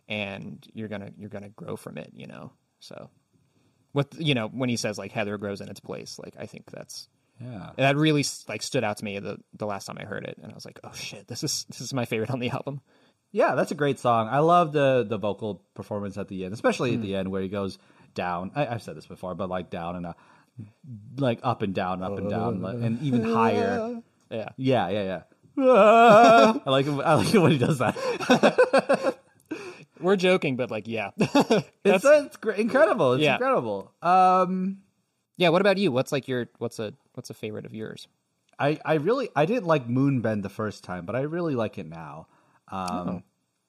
[0.08, 2.52] and you're going to you're to grow from it, you know.
[2.80, 3.10] So
[3.92, 6.70] with you know, when he says like Heather grows in its place, like I think
[6.70, 7.08] that's
[7.40, 7.70] Yeah.
[7.76, 10.52] that really like stood out to me the the last time I heard it and
[10.52, 12.80] I was like, "Oh shit, this is this is my favorite on the album."
[13.32, 14.28] Yeah, that's a great song.
[14.28, 17.48] I love the the vocal performance at the end, especially at the end where he
[17.48, 17.78] goes
[18.14, 18.50] down.
[18.54, 20.12] I, I've said this before, but like down and uh,
[21.16, 24.00] like up and down, up and down, and even higher.
[24.30, 24.48] Yeah.
[24.56, 25.22] Yeah, yeah,
[25.58, 25.62] yeah.
[26.64, 29.16] I like it, I like it when he does that.
[30.00, 31.10] We're joking, but like, yeah.
[31.18, 33.12] It's, it's great, incredible.
[33.12, 33.34] It's Yeah.
[33.34, 33.92] incredible.
[34.00, 34.78] Um,
[35.36, 35.92] yeah, what about you?
[35.92, 38.08] What's like your what's a what's a favorite of yours?
[38.58, 41.86] I, I really I didn't like Moonbend the first time, but I really like it
[41.86, 42.26] now.
[42.72, 43.22] Um,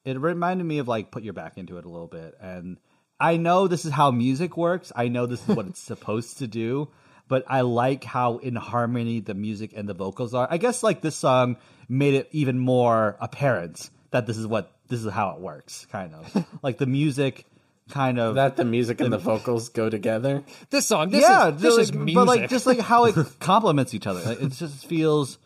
[0.04, 2.78] It reminded me of like put your back into it a little bit, and
[3.20, 4.92] I know this is how music works.
[4.94, 6.88] I know this is what it's supposed to do,
[7.28, 10.48] but I like how in harmony the music and the vocals are.
[10.50, 11.56] I guess like this song
[11.88, 15.86] made it even more apparent that this is what this is how it works.
[15.90, 17.46] Kind of like the music,
[17.90, 20.44] kind of that the music and the vocals go together.
[20.70, 22.14] This song, this yeah, is this like, is music.
[22.14, 24.20] but like just like how it complements each other.
[24.20, 25.38] Like, it just feels,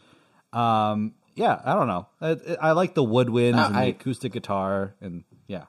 [0.52, 2.06] um, yeah, I don't know.
[2.20, 5.64] I, I like the woodwinds Uh, and I- the acoustic guitar, and yeah,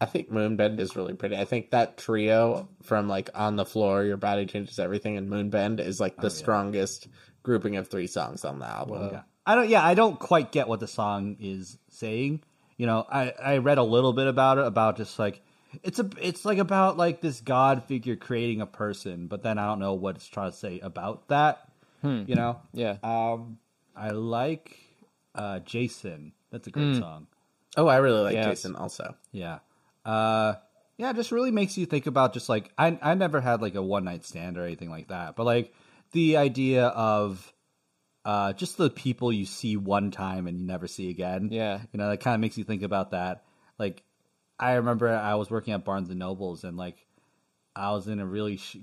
[0.00, 1.36] I think Moonbend is really pretty.
[1.36, 5.80] I think that trio from like On the Floor, Your Body Changes Everything, and Moonbend
[5.80, 7.08] is like the strongest
[7.42, 9.10] grouping of three songs on the album.
[9.12, 9.22] yeah.
[9.46, 9.68] I don't.
[9.68, 12.42] Yeah, I don't quite get what the song is saying.
[12.76, 15.40] You know, I I read a little bit about it about just like
[15.82, 19.66] it's a it's like about like this god figure creating a person, but then I
[19.66, 21.66] don't know what it's trying to say about that.
[22.02, 22.96] You know, yeah.
[23.02, 23.58] Um,
[23.94, 24.76] I like
[25.34, 26.32] uh Jason.
[26.50, 27.26] That's a great song.
[27.76, 28.46] Oh, I really like Yes.
[28.46, 29.14] Jason also.
[29.32, 29.58] Yeah.
[30.04, 30.54] Uh
[30.98, 33.74] yeah, it just really makes you think about just like I I never had like
[33.74, 35.36] a one night stand or anything like that.
[35.36, 35.72] But like
[36.12, 37.52] the idea of
[38.24, 41.48] uh just the people you see one time and you never see again.
[41.52, 41.80] Yeah.
[41.92, 43.44] You know, that kind of makes you think about that.
[43.78, 44.02] Like
[44.58, 47.06] I remember I was working at Barnes and Nobles and like
[47.74, 48.76] I was in a really sh-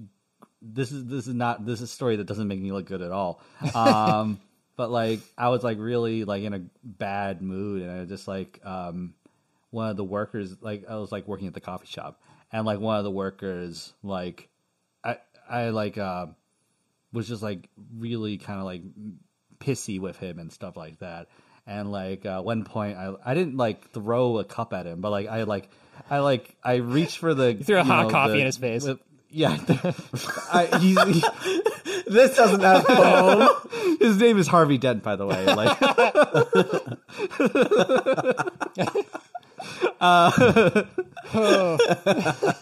[0.61, 3.01] this is this is not this is a story that doesn't make me look good
[3.01, 3.41] at all.
[3.75, 4.39] Um
[4.77, 8.61] but like I was like really like in a bad mood and I just like
[8.63, 9.13] um
[9.71, 12.21] one of the workers like I was like working at the coffee shop
[12.53, 14.47] and like one of the workers like
[15.03, 15.17] I
[15.49, 16.27] I like uh
[17.11, 18.83] was just like really kind of like
[19.59, 21.27] pissy with him and stuff like that.
[21.65, 25.09] And like uh, one point, I I didn't like throw a cup at him, but
[25.09, 25.69] like I like
[26.09, 28.57] I like I reached for the you threw a hot know, coffee the- in his
[28.57, 28.83] face.
[28.85, 28.99] with-
[29.29, 29.57] yeah,
[30.53, 33.49] I, he's, he, This doesn't have foam.
[33.99, 35.45] his name is Harvey Dent, by the way.
[35.45, 35.77] Like,
[39.99, 40.83] uh,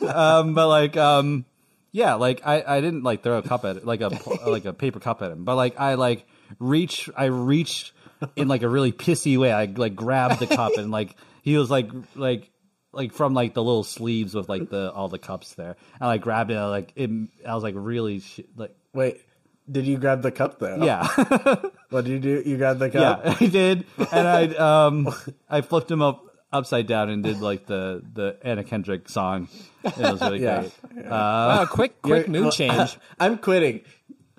[0.01, 1.45] um, but like, um,
[1.91, 4.11] yeah, like I, I didn't like throw a cup at it, like a
[4.47, 6.25] like a paper cup at him, but like I like
[6.59, 7.93] reach I reached
[8.35, 9.51] in like a really pissy way.
[9.51, 12.49] I like grabbed the cup and like he was like like
[12.91, 15.75] like from like the little sleeves with like the all the cups there.
[15.99, 16.57] And I grabbed it.
[16.57, 17.09] I, like it,
[17.47, 19.21] I was like really sh- like Wait,
[19.69, 20.83] did you grab the cup though?
[20.83, 21.07] yeah
[21.89, 22.43] What did you do?
[22.49, 23.21] You grabbed the cup.
[23.25, 23.35] yeah?
[23.39, 24.45] I did, and I
[24.87, 25.13] um
[25.49, 29.47] I flipped him up upside down and did like the the Anna Kendrick song.
[29.83, 30.61] It was really Yeah.
[30.91, 31.05] great.
[31.05, 32.97] Wow, quick, quick mood change.
[33.19, 33.81] I'm quitting.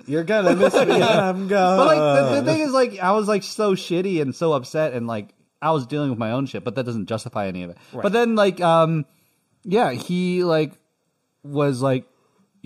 [0.07, 0.99] You're gonna miss me.
[0.99, 1.29] yeah.
[1.31, 1.77] I'm gone.
[1.79, 4.93] But like the, the thing is, like I was like so shitty and so upset,
[4.93, 7.70] and like I was dealing with my own shit, but that doesn't justify any of
[7.70, 7.79] it.
[7.93, 9.05] But then like um,
[9.64, 10.72] yeah, he like
[11.43, 12.07] was like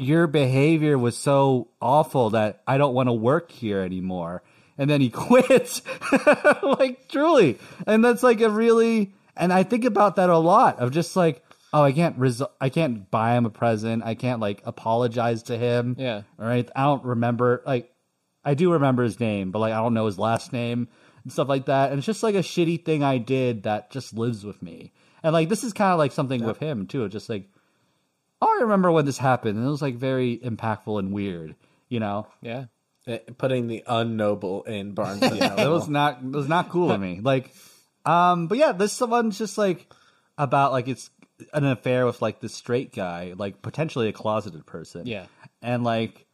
[0.01, 4.43] your behavior was so awful that I don't want to work here anymore,
[4.79, 5.83] and then he quits.
[6.63, 10.91] like truly, and that's like a really, and I think about that a lot of
[10.91, 11.45] just like.
[11.73, 14.03] Oh, I can't res- I can't buy him a present.
[14.03, 15.95] I can't like apologize to him.
[15.97, 16.23] Yeah.
[16.37, 16.69] All right.
[16.75, 17.93] I don't remember like
[18.45, 20.89] I do remember his name, but like I don't know his last name
[21.23, 21.91] and stuff like that.
[21.91, 24.93] And it's just like a shitty thing I did that just lives with me.
[25.23, 27.09] And like this is kind of like something with him too.
[27.09, 27.49] Just like
[28.41, 31.55] oh, I remember when this happened, and it was like very impactful and weird.
[31.89, 32.67] You know, Yeah.
[33.07, 35.73] Eh, Putting the unknoble in Barnes and that Noble.
[35.75, 37.21] was not it was not cool to me.
[37.23, 37.51] Like,
[38.05, 39.91] um, but yeah, this one's just like
[40.39, 41.11] about like it's
[41.55, 45.07] an affair with like this straight guy, like potentially a closeted person.
[45.07, 45.27] Yeah.
[45.63, 46.27] and like,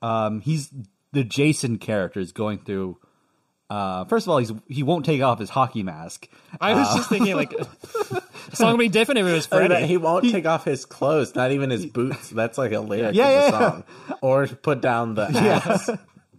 [0.00, 0.70] um, he's
[1.12, 2.98] the Jason character is going through.
[3.68, 6.28] Uh, first of all, he's he won't take off his hockey mask.
[6.60, 8.22] I was just thinking, like, the
[8.56, 9.86] song would be different if it was that Freddie.
[9.86, 12.30] he won't take off his clothes, not even his boots.
[12.30, 13.70] That's like a lyric Yeah, of the yeah.
[13.70, 13.84] song.
[14.22, 15.90] Or put down the axe.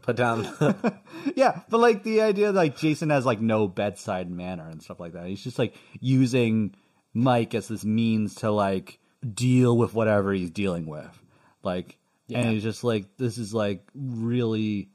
[0.02, 1.00] Put down the,
[1.36, 5.14] Yeah, but like the idea like Jason has like no bedside manner and stuff like
[5.14, 5.28] that.
[5.28, 6.74] He's just like using
[7.14, 9.00] Mike as this means to like
[9.34, 11.22] deal with whatever he's dealing with.
[11.64, 11.98] Like
[12.34, 14.90] and he's just like this is like really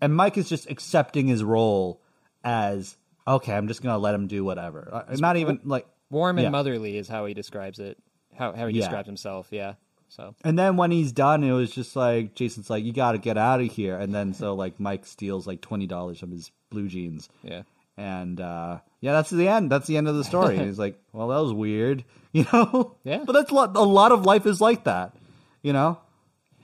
[0.00, 2.02] and Mike is just accepting his role
[2.42, 2.96] as
[3.28, 4.88] okay, I'm just going to let him do whatever.
[5.08, 6.50] Uh, Not even like Warm and Yeah.
[6.50, 7.98] motherly is how he describes it.
[8.36, 8.82] How how he Yeah.
[8.82, 9.48] describes himself.
[9.50, 9.74] Yeah.
[10.08, 13.18] So And then when he's done, it was just like Jason's like, "You got to
[13.18, 16.52] get out of here." And then so like Mike steals like twenty dollars from his
[16.70, 17.28] blue jeans.
[17.42, 17.62] yeah.
[17.96, 19.70] And uh, yeah, that's the end.
[19.70, 20.56] That's the end of the story.
[20.56, 22.94] And he's like, "Well, that was weird," you know.
[23.04, 23.24] Yeah.
[23.26, 25.14] But that's a lot, a lot of life is like that,
[25.62, 25.98] you know.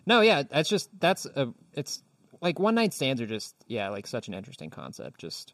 [0.06, 2.02] No, yeah, that's just that's a it's
[2.40, 5.20] like one night stands are just yeah, like such an interesting concept.
[5.20, 5.52] Just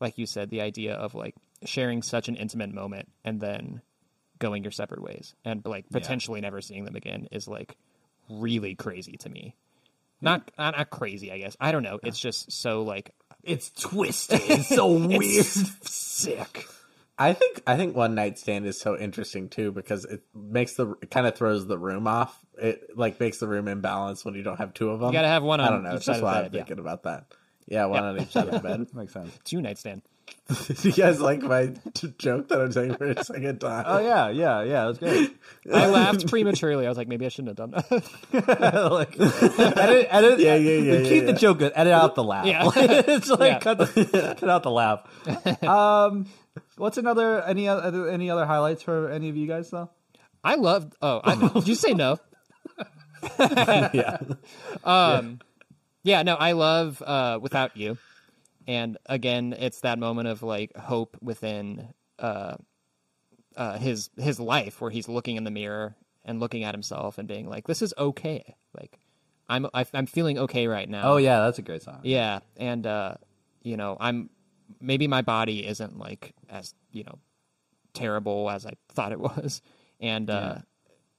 [0.00, 1.34] like you said, the idea of like
[1.64, 3.82] sharing such an intimate moment and then
[4.38, 7.76] going your separate ways and like potentially never seeing them again is like
[8.28, 9.54] really crazy to me.
[10.20, 11.56] Not not, not crazy, I guess.
[11.60, 11.98] I don't know.
[12.02, 14.40] It's just so like It's twisted.
[14.48, 15.44] It's so weird.
[15.44, 16.66] sick.
[17.18, 20.94] I think I think one night stand is so interesting too because it makes the
[21.02, 22.36] it kind of throws the room off.
[22.58, 25.08] It like makes the room imbalanced when you don't have two of them.
[25.08, 25.90] You gotta have one I don't know.
[25.90, 26.60] each It's just why I'm bed, yeah.
[26.60, 27.26] thinking about that.
[27.66, 28.86] Yeah, one on each side of the bed.
[28.94, 29.38] Makes sense.
[29.44, 30.02] Two night stand.
[30.48, 33.84] Do you guys like my t- joke that I'm saying for a second time?
[33.86, 34.84] Oh yeah, yeah, yeah.
[34.86, 35.36] That's great.
[35.72, 36.84] I laughed prematurely.
[36.84, 37.82] I was like, maybe I shouldn't have done
[38.32, 38.90] that.
[38.92, 39.18] like,
[39.78, 40.38] edit, edit.
[40.40, 41.38] Yeah, yeah, yeah, Keep yeah, the yeah.
[41.38, 41.58] joke.
[41.58, 41.72] good.
[41.74, 42.46] Edit out the laugh.
[42.46, 42.70] Yeah.
[42.76, 43.58] it's like Yeah.
[43.60, 45.62] cut, the, cut out the laugh.
[45.64, 46.26] Um,
[46.76, 49.90] what's another any other any other highlights for any of you guys though?
[50.44, 50.94] I loved.
[51.00, 51.48] Oh, I know.
[51.48, 52.18] Did you say no?
[53.38, 54.18] yeah.
[54.84, 55.38] Um,
[56.02, 57.96] yeah, no, I love uh, without you,
[58.66, 62.56] and again, it's that moment of like hope within uh,
[63.56, 65.94] uh, his his life where he's looking in the mirror
[66.24, 68.98] and looking at himself and being like, "This is okay." Like,
[69.48, 71.12] I'm I, I'm feeling okay right now.
[71.12, 72.00] Oh yeah, that's a great song.
[72.02, 73.14] yeah, and uh,
[73.62, 74.30] you know, I'm
[74.80, 77.18] maybe my body isn't like as you know
[77.94, 79.60] terrible as I thought it was,
[80.00, 80.56] and uh,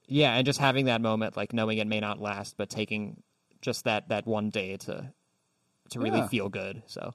[0.08, 3.22] yeah, and just having that moment, like knowing it may not last, but taking
[3.60, 5.12] just that that one day to
[5.90, 6.28] to really Yeah.
[6.28, 6.82] feel good.
[6.86, 7.14] So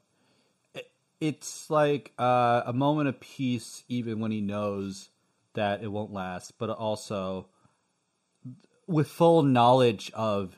[1.20, 5.10] it's like uh, a moment of peace, even when he knows
[5.54, 7.48] that it won't last, but also
[8.88, 10.56] with full knowledge of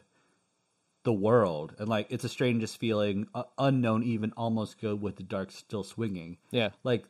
[1.03, 5.23] the world and like it's a strangest feeling, uh, unknown, even almost good with the
[5.23, 6.37] dark still swinging.
[6.51, 7.05] yeah, Like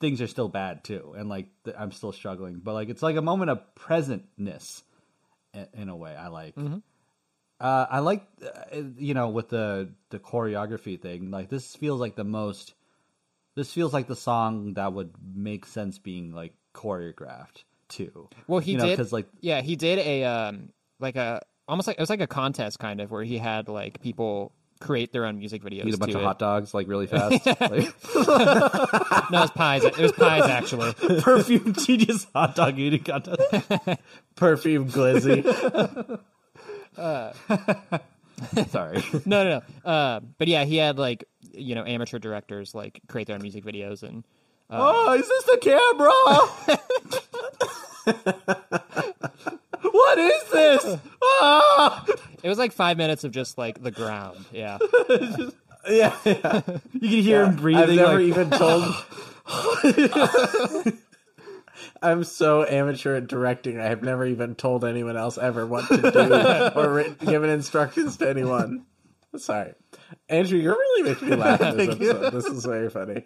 [0.00, 3.16] things are still bad too, and like th- I'm still struggling, but like it's like
[3.16, 4.82] a moment of presentness
[5.52, 6.14] in, in a way.
[6.16, 6.54] I like.
[7.60, 11.30] Uh, I like, uh, you know, with the the choreography thing.
[11.30, 12.74] Like this feels like the most.
[13.58, 18.28] This feels like the song that would make sense being like choreographed too.
[18.46, 20.68] well, he you know, did because like yeah, he did a um
[21.00, 24.00] like a almost like it was like a contest kind of where he had like
[24.00, 25.86] people create their own music videos.
[25.86, 26.24] eat a bunch of it.
[26.24, 27.44] hot dogs like really fast.
[27.46, 29.82] like, No, it was pies.
[29.82, 30.92] It was pies actually.
[31.20, 33.42] perfume genius hot dog eating contest.
[34.36, 35.42] Perfume glizzy.
[38.70, 39.02] Sorry.
[39.26, 39.90] no, no, no.
[39.90, 41.24] Uh, but yeah, he had like
[41.58, 44.24] you know amateur directors like create their own music videos and
[44.70, 46.10] oh, is this the camera?
[49.90, 50.98] what is this?
[51.22, 52.04] Ah!
[52.42, 54.44] it was like five minutes of just like the ground.
[54.52, 54.78] Yeah,
[55.88, 56.62] Yeah, yeah.
[56.92, 57.82] You can hear him breathing.
[57.82, 58.94] I've never like, even told.
[62.02, 63.80] I'm so amateur at directing.
[63.80, 68.16] I have never even told anyone else ever what to do or written, given instructions
[68.18, 68.84] to anyone.
[69.36, 69.74] Sorry,
[70.28, 72.30] Andrew, you're really making me laugh in this episode.
[72.32, 73.24] This is very funny.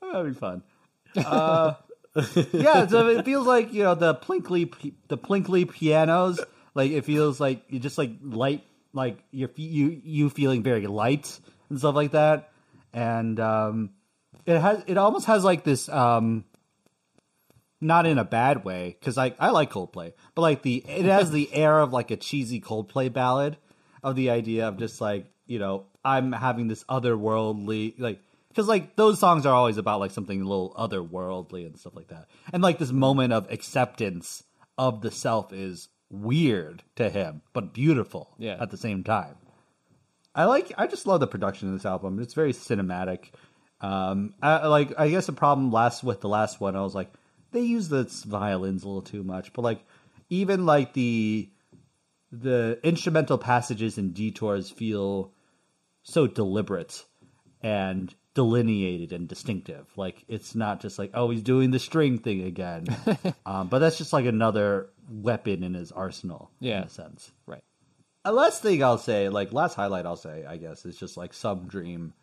[0.00, 0.62] That'd be fun.
[1.16, 1.74] Uh,
[2.52, 6.40] yeah, so it feels like you know the plinkly the plinkly pianos.
[6.74, 11.38] Like it feels like you just like light, like you you you feeling very light
[11.70, 12.50] and stuff like that.
[12.92, 13.90] And um,
[14.46, 16.44] it has it almost has like this um,
[17.80, 21.30] not in a bad way because I I like Coldplay, but like the it has
[21.30, 23.56] the air of like a cheesy Coldplay ballad
[24.04, 28.94] of the idea of just like you know I'm having this otherworldly like because like
[28.94, 32.62] those songs are always about like something a little otherworldly and stuff like that, and
[32.62, 34.44] like this moment of acceptance
[34.78, 38.56] of the self is weird to him but beautiful Yeah.
[38.60, 39.34] at the same time.
[40.36, 40.72] I like.
[40.76, 42.18] I just love the production of this album.
[42.20, 43.26] It's very cinematic.
[43.80, 47.12] Um, I, like I guess the problem last with the last one, I was like,
[47.52, 49.52] they use the violins a little too much.
[49.52, 49.84] But like,
[50.30, 51.48] even like the
[52.40, 55.32] the instrumental passages and detours feel
[56.02, 57.04] so deliberate
[57.62, 59.86] and delineated and distinctive.
[59.96, 62.86] Like it's not just like, oh, he's doing the string thing again.
[63.46, 66.50] um, but that's just like another weapon in his arsenal.
[66.60, 66.78] Yeah.
[66.78, 67.32] in a sense.
[67.46, 67.62] right.
[68.24, 71.34] A last thing I'll say, like last highlight I'll say, I guess, is just like
[71.34, 72.14] Some Dream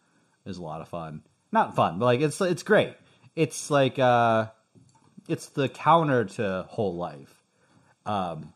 [0.46, 1.22] is a lot of fun.
[1.52, 2.96] Not fun, but like it's it's great.
[3.36, 4.48] It's like uh
[5.28, 7.44] it's the counter to whole life.
[8.06, 8.54] Um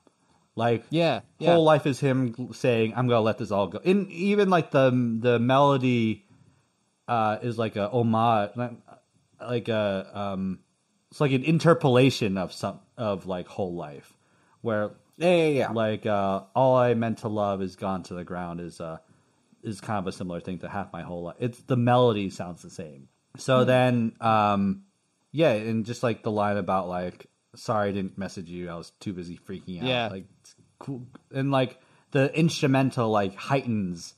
[0.55, 1.53] like Yeah, yeah.
[1.53, 3.79] whole life is him saying, I'm gonna let this all go.
[3.83, 4.89] And even like the
[5.21, 6.25] the melody
[7.07, 8.51] uh is like a homage
[9.39, 10.59] like a um
[11.11, 14.17] it's like an interpolation of some of like whole life
[14.61, 15.71] where Yeah, yeah, yeah.
[15.71, 18.97] like uh, all I meant to love is gone to the ground is uh
[19.61, 21.35] is kind of a similar thing to half my whole life.
[21.39, 23.07] It's the melody sounds the same.
[23.37, 24.83] So then um
[25.31, 28.91] yeah, and just like the line about like sorry I didn't message you, I was
[28.99, 29.87] too busy freaking out.
[29.87, 30.07] Yeah.
[30.11, 30.25] Like
[31.31, 31.79] and like
[32.11, 34.13] the instrumental like heightens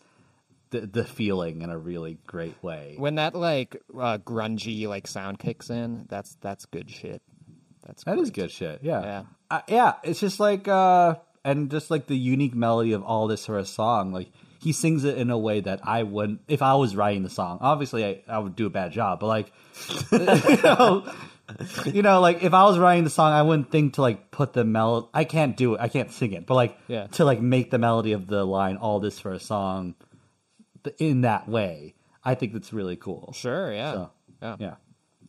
[0.70, 2.95] the the feeling in a really great way.
[2.97, 7.22] When that like uh, grungy like sound kicks in, that's that's good shit.
[7.86, 8.82] That's That is good shit.
[8.84, 9.01] Yeah.
[9.01, 9.24] Yeah.
[9.49, 9.93] Uh, yeah.
[10.03, 13.66] It's just like, uh, and just like the unique melody of all this for a
[13.66, 14.12] song.
[14.12, 14.30] Like
[14.62, 17.60] he sings it in a way that I wouldn't, if I was writing the song,
[17.62, 19.53] obviously I, I would do a bad job, but like,
[20.12, 21.10] you know,
[21.86, 24.54] you know, like if I was writing the song, I wouldn't think to like put
[24.54, 25.08] the melody.
[25.14, 25.82] I can't do it.
[25.82, 27.08] I can't sing it, but like Yeah.
[27.08, 29.95] to like make the melody of the line, all this for a song
[31.00, 31.95] in that way.
[32.24, 33.34] I think that's really cool.
[33.36, 33.93] Sure, yeah.
[33.93, 34.56] So, yeah.
[34.60, 34.76] Yeah.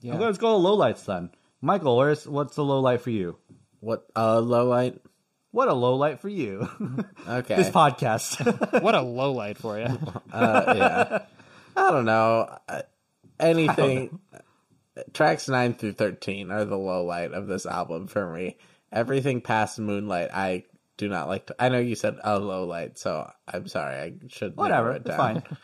[0.01, 0.15] Yeah.
[0.15, 1.31] Okay, let's go to lowlights then.
[1.61, 3.37] Michael, where's what's the low light for you?
[3.81, 5.01] What uh low light?
[5.51, 6.69] What a low light for you.
[7.29, 7.57] Okay.
[7.57, 8.83] this podcast.
[8.83, 9.87] What a low light for you.
[10.33, 11.19] Uh, yeah.
[11.77, 12.59] I don't know.
[13.41, 14.19] Anything.
[15.13, 18.57] Tracks nine through thirteen are the low light of this album for me.
[18.93, 20.65] Everything past Moonbend, I
[20.97, 21.47] do not like.
[21.47, 23.97] To, I know you said a low light, so I'm sorry.
[23.97, 24.93] I should Whatever.
[24.93, 25.17] It's down.
[25.19, 25.43] fine.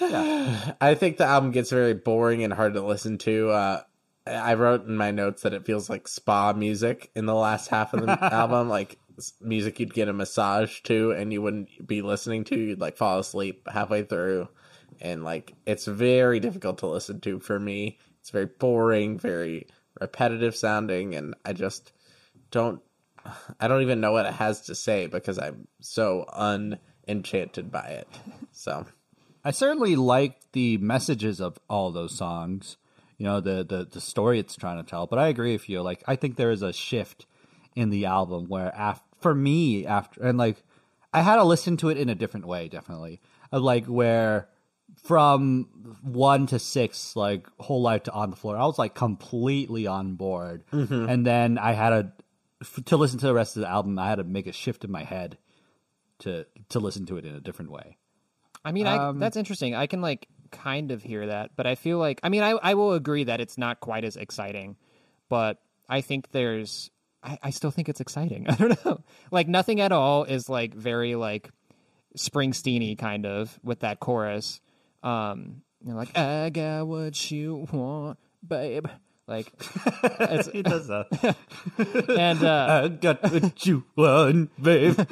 [0.00, 0.72] Yeah.
[0.80, 3.50] I think the album gets very boring and hard to listen to.
[3.50, 3.82] Uh,
[4.26, 7.92] I wrote in my notes that it feels like spa music in the last half
[7.92, 8.98] of the album, like
[9.42, 12.58] music you'd get a massage to and you wouldn't be listening to.
[12.58, 14.48] You'd like fall asleep halfway through,
[15.00, 17.98] and like it's very difficult to listen to for me.
[18.20, 19.66] It's very boring, very
[20.00, 21.92] repetitive sounding, and I just
[22.50, 22.80] don't.
[23.60, 28.08] I don't even know what it has to say because I'm so unenchanted by it.
[28.52, 28.86] So.
[29.42, 32.76] I certainly like the messages of all those songs.
[33.16, 35.06] You know, the, the the story it's trying to tell.
[35.06, 35.82] But I agree with you.
[35.82, 37.26] Like, I think there is a shift
[37.74, 40.62] in the album where, af- for me, after and like,
[41.12, 42.68] I had to listen to it in a different way.
[42.68, 43.20] Definitely,
[43.52, 44.48] of like where
[45.04, 49.86] from one to six, like whole life to on the floor, I was like completely
[49.86, 50.64] on board.
[50.72, 52.12] And then I had a
[52.62, 53.98] f- to listen to the rest of the album.
[53.98, 55.38] I had to make a shift in my head
[56.20, 57.96] to to listen to it in a different way.
[58.64, 59.74] I mean, I, Um, that's interesting.
[59.74, 62.74] I can like kind of hear that, but I feel like I mean, I I
[62.74, 64.76] will agree that it's not quite as exciting,
[65.28, 66.90] but I think there's
[67.22, 68.46] I, I still think it's exciting.
[68.50, 71.50] I don't know, like nothing at all is like very like
[72.18, 74.60] Springsteeny kind of with that chorus.
[75.02, 78.86] Um, you know, like I got what you want, babe.
[79.26, 79.46] Like,
[80.52, 81.36] He does that.
[82.18, 84.98] and uh, I got what you want, babe.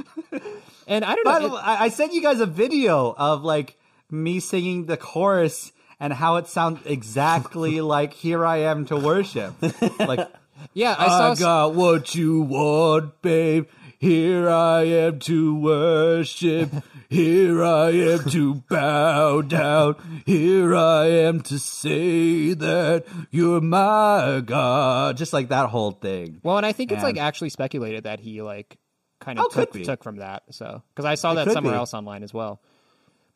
[0.91, 1.41] And I don't By know.
[1.41, 3.76] the it- way, I sent you guys a video of like
[4.11, 5.70] me singing the chorus
[6.01, 9.53] and how it sounds exactly like "Here I Am to Worship."
[10.01, 10.26] Like
[10.72, 11.32] yeah, I saw.
[11.32, 13.66] I got what you want, babe.
[13.99, 16.70] Here I am to worship.
[17.09, 20.22] Here I am to bow down.
[20.24, 25.16] Here I am to say that you're my God.
[25.16, 26.40] Just like that whole thing.
[26.44, 28.78] Well, and I think it's like actually speculated that he like
[29.20, 30.44] kind of Oh, took took from that.
[30.51, 31.78] So because I saw that somewhere be.
[31.78, 32.61] else online as well.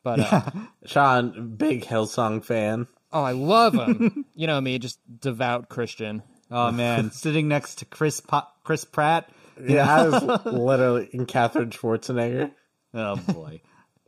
[0.01, 0.41] But uh,
[0.85, 2.87] Sean, big Hillsong fan.
[3.11, 4.25] oh, I love him.
[4.35, 6.23] you know me, just devout Christian.
[6.49, 9.29] Oh man, sitting next to Chris Pa- Chris Pratt.
[9.67, 12.51] Yeah, I was literally in Catherine Schwarzenegger.
[12.93, 13.61] Oh boy.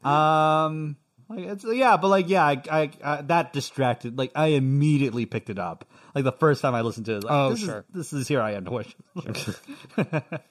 [0.03, 0.97] um.
[1.27, 4.15] Like it's, yeah, but like yeah, I, I, I that distracted.
[4.15, 5.85] Like I immediately picked it up.
[6.13, 7.23] Like the first time I listened to it.
[7.23, 7.79] Like, Oh, this sure.
[7.95, 9.55] Is, this is here I am to worship.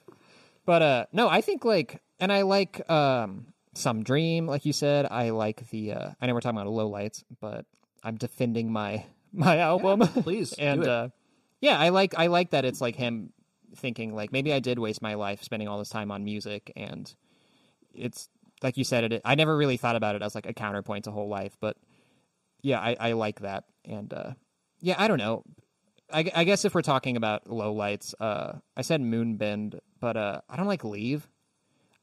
[0.65, 5.05] But uh no, I think like and I like um some dream, like you said.
[5.09, 7.65] I like the uh I know we're talking about low lights, but
[8.03, 9.99] I'm defending my my album.
[9.99, 11.09] please, do and uh
[11.61, 13.31] yeah, I like I like that it's like him
[13.75, 17.13] thinking like maybe I did waste my life spending all this time on music and
[17.93, 18.29] it's
[18.61, 21.11] like you said it I never really thought about it as like a counterpoint to
[21.11, 21.77] whole life, but
[22.61, 23.65] yeah, I, I like that.
[23.85, 24.33] And uh
[24.81, 25.43] yeah, I don't know.
[26.11, 30.41] I, I guess if we're talking about low lights, uh, I said Moonbend, but uh,
[30.47, 31.27] I don't like Leave.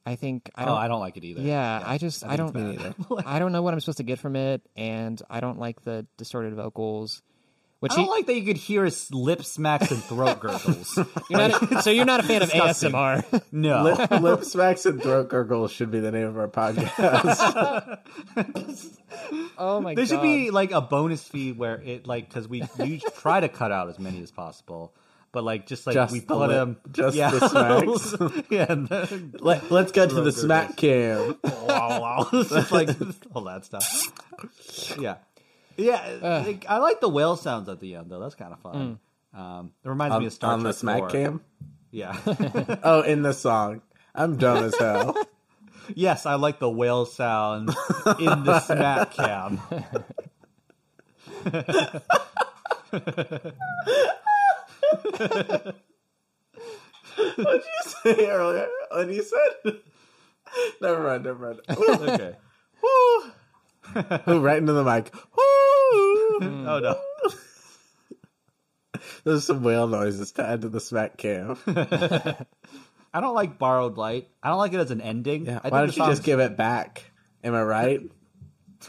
[0.05, 0.77] I think I oh, don't.
[0.77, 1.41] I don't like it either.
[1.41, 3.25] yeah, I just I, think don't.
[3.25, 6.05] I don't know what I'm supposed to get from it, and I don't like the
[6.17, 7.21] distorted vocals.
[7.83, 10.97] Which I don't he, like that you could hear his lip smacks and throat gurgles.
[11.29, 12.93] you're not a- so you're not a fan of disgusting.
[12.93, 13.41] ASMR.
[13.51, 13.83] no.
[14.09, 17.99] Lip, lip smacks and throat gurgles should be the name of our podcast.
[19.57, 19.97] oh my god.
[19.97, 20.07] There god!
[20.07, 23.71] should be like a bonus fee where it like because we you try to cut
[23.73, 24.93] out as many as possible,
[25.33, 28.45] but like just like Just we the put lip- them just yeah, the smacks.
[28.49, 28.65] yeah.
[28.69, 31.37] and then- Let, let's get to the smack cam.
[31.43, 32.27] wow, wow.
[32.31, 32.89] Just like
[33.33, 34.11] all that stuff.
[34.97, 35.15] Yeah,
[35.77, 36.43] yeah.
[36.45, 38.19] like, I like the whale sounds at the end though.
[38.19, 38.99] That's kind of fun.
[39.33, 41.09] Um, it reminds me On, of Star on Trek the smack 4.
[41.09, 41.41] cam?
[41.91, 42.15] Yeah.
[42.83, 43.81] Oh, in the song.
[44.15, 45.15] I'm dumb as hell.
[45.95, 47.69] yes, I like the whale sound
[48.19, 49.59] in the smack cam.
[57.35, 58.67] What did you say earlier?
[58.91, 59.79] When you said.
[60.81, 61.61] Never mind, never mind.
[61.77, 62.35] Ooh, Okay.
[64.27, 65.13] Ooh, right into the mic.
[65.15, 66.39] Ooh.
[66.41, 66.99] Oh no.
[69.23, 71.57] There's some whale noises to add to the smack cam.
[73.13, 74.27] I don't like borrowed light.
[74.41, 75.45] I don't like it as an ending.
[75.45, 77.03] Yeah, I why think don't you just give it back?
[77.43, 78.01] Am I right?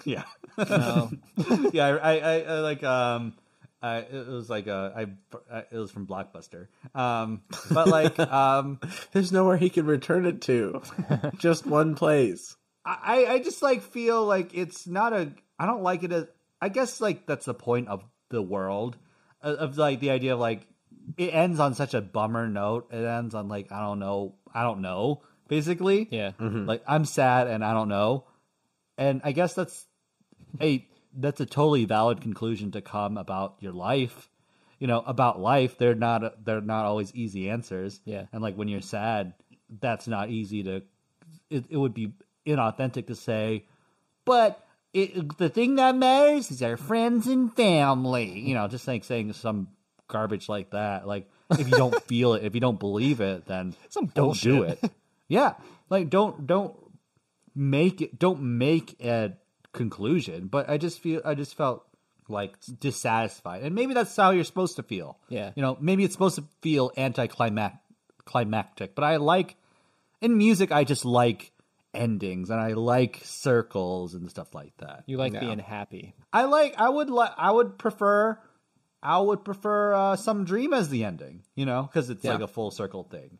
[0.04, 0.24] Yeah.
[0.58, 1.08] No.
[1.72, 3.32] yeah, I, I, I, I like um,
[3.80, 5.06] I, it was like uh, I,
[5.48, 6.66] I, it was from Blockbuster.
[6.96, 8.80] Um, but like um,
[9.12, 10.82] There's nowhere he can return it to.
[11.38, 12.56] just one place.
[12.84, 15.32] I, I just like feel like it's not a.
[15.58, 16.26] I don't like it as.
[16.60, 18.96] I guess like that's the point of the world,
[19.40, 20.66] of, of like the idea of like
[21.16, 22.88] it ends on such a bummer note.
[22.92, 24.34] It ends on like I don't know.
[24.52, 25.22] I don't know.
[25.48, 26.32] Basically, Yeah.
[26.40, 26.66] Mm-hmm.
[26.66, 28.24] Like I'm sad and I don't know,
[28.96, 29.86] and I guess that's
[30.60, 34.28] a that's a totally valid conclusion to come about your life.
[34.78, 38.00] You know, about life, they're not they're not always easy answers.
[38.04, 38.26] Yeah.
[38.32, 39.34] and like when you're sad,
[39.80, 40.82] that's not easy to.
[41.50, 42.12] It, it would be
[42.46, 43.64] inauthentic to say,
[44.24, 48.38] but it, the thing that matters is our friends and family.
[48.40, 49.68] You know, just like saying some
[50.08, 51.06] garbage like that.
[51.06, 54.62] Like if you don't feel it, if you don't believe it, then Some don't do
[54.62, 54.78] it.
[55.28, 55.54] Yeah,
[55.90, 56.76] like don't don't
[57.54, 58.18] make it.
[58.18, 59.32] Don't make a
[59.72, 60.46] conclusion.
[60.46, 61.84] But I just feel I just felt
[62.28, 65.18] like dissatisfied, and maybe that's how you're supposed to feel.
[65.28, 65.50] Yeah.
[65.56, 67.80] you know, maybe it's supposed to feel anticlimactic.
[68.24, 69.56] Climactic, but I like
[70.22, 70.72] in music.
[70.72, 71.52] I just like
[71.94, 75.04] endings, and I like circles and stuff like that.
[75.06, 75.40] You like No.
[75.40, 76.14] being happy.
[76.32, 76.74] I like.
[76.78, 77.10] I would.
[77.10, 78.38] like I would prefer.
[79.02, 81.42] I would prefer uh, some dream as the ending.
[81.54, 82.32] You know, because it's Yeah.
[82.32, 83.38] like a full circle thing.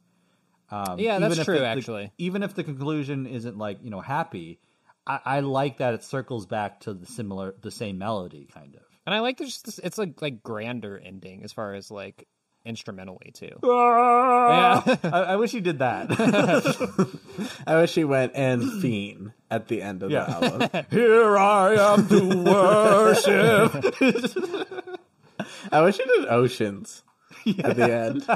[0.71, 2.13] Um, Yeah, that's even true, the- actually.
[2.19, 4.61] even if the conclusion isn't like you know happy,
[5.07, 8.83] I, I like that it circles back to the similar, the same melody, kind of.
[9.07, 12.27] And I like there's just it's like like grander ending as far as like
[12.65, 13.57] instrumentally too.
[13.65, 14.83] Ah!
[14.87, 16.11] yeah, I, I wish you did that.
[17.67, 20.25] I wish he went and fiend at the end of Yeah.
[20.25, 20.87] the album.
[20.91, 23.95] Here I am to worship.
[25.73, 27.03] I wish he did oceans
[27.63, 28.27] at the end.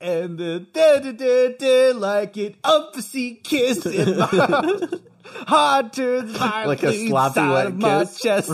[0.00, 4.94] And the da da da da like an upsy kiss in my mouth.
[5.46, 8.20] Heart turns Like a sloppy inside wet of my kiss.
[8.20, 8.50] chest.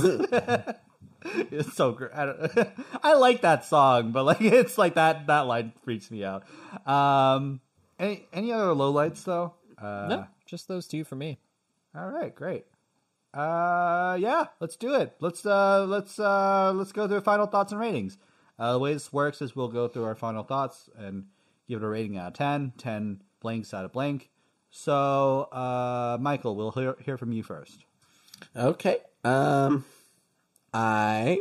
[1.50, 2.12] it's so great.
[2.14, 2.72] I,
[3.02, 6.44] I like that song, but like it's like that that line freaks me out.
[6.86, 7.60] Um,
[7.98, 9.54] any any other lowlights though?
[9.78, 10.26] Uh, No.
[10.46, 11.38] just those two for me.
[11.96, 12.66] All right, great.
[13.32, 15.14] Uh, yeah, let's do it.
[15.20, 18.18] Let's uh, let's uh, let's go through final thoughts and ratings.
[18.58, 21.24] Uh, the way this works is we'll go through our final thoughts and
[21.68, 24.30] give it a rating out of 10, 10 blanks out of blank.
[24.70, 27.84] So, uh, Michael, we'll hear, hear from you first.
[28.54, 28.98] Okay.
[29.24, 29.84] Um,
[30.74, 31.38] I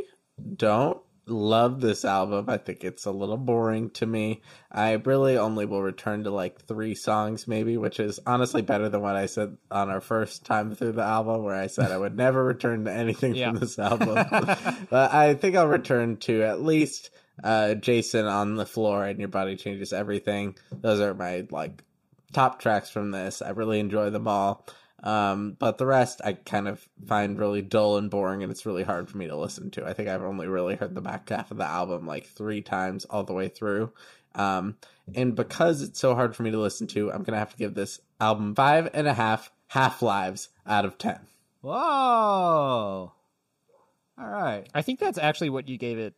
[0.56, 2.46] don't love this album.
[2.50, 4.42] I think it's a little boring to me.
[4.72, 9.02] I really only will return to like three songs, maybe, which is honestly better than
[9.02, 12.18] what I said on our first time through the album, where I said I would
[12.18, 13.52] never return to anything Yeah.
[13.52, 14.16] from this album.
[14.90, 17.10] but I think I'll return to at least
[17.44, 20.56] uh, Jason on the floor and Your Body Changes Everything.
[20.72, 21.84] Those are my like
[22.34, 23.42] top tracks from this.
[23.42, 24.66] I really enjoy them all.
[25.04, 28.84] Um, but the rest I kind of find really dull and boring, and it's really
[28.84, 29.86] hard for me to listen to.
[29.86, 33.04] I think I've only really heard the back half of the album like three times
[33.06, 33.92] all the way through.
[34.36, 34.78] Um,
[35.14, 37.74] and because it's so hard for me to listen to, I'm gonna have to give
[37.74, 41.20] this album five and a half half lives out of ten.
[41.62, 43.12] Whoa!
[44.18, 44.66] All right.
[44.74, 46.14] I think that's actually what you gave it.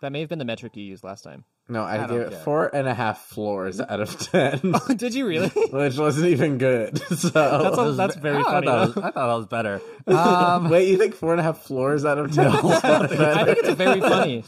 [0.00, 1.44] That may have been the metric you used last time.
[1.68, 2.38] No, I, I gave it care.
[2.40, 5.48] four and a half floors out of ten, Did you really?
[5.72, 7.00] which wasn't even good.
[7.16, 8.66] So That's, a, was that's very I funny.
[8.66, 9.80] Thought was, I thought that was better.
[10.06, 12.46] Um, wait, you think four and a half floors out of ten?
[12.54, 14.44] is not I think it's very funny.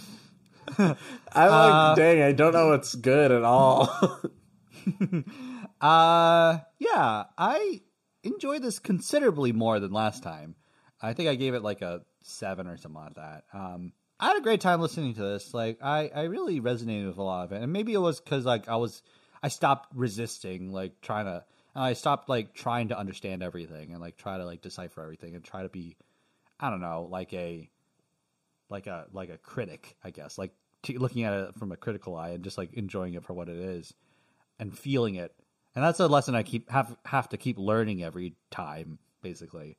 [0.78, 0.96] I'm like,
[1.32, 3.90] Uh, dang, I don't know what's good at all.
[5.80, 7.80] Uh, yeah, I
[8.22, 10.56] enjoyed this considerably more than last time.
[11.00, 13.44] I think I gave it like a seven or something like that.
[13.52, 15.54] Um, I had a great time listening to this.
[15.54, 18.44] Like, I, I really resonated with a lot of it, and maybe it was because
[18.44, 19.02] like I was,
[19.42, 21.44] I stopped resisting, like trying to,
[21.74, 25.34] and I stopped like trying to understand everything and like try to like decipher everything
[25.34, 25.96] and try to be,
[26.58, 27.70] I don't know, like a,
[28.70, 30.52] like a like a critic, I guess, like
[30.82, 33.48] t- looking at it from a critical eye and just like enjoying it for what
[33.48, 33.94] it is
[34.58, 35.32] and feeling it.
[35.74, 39.76] And that's a lesson I keep have have to keep learning every time, basically.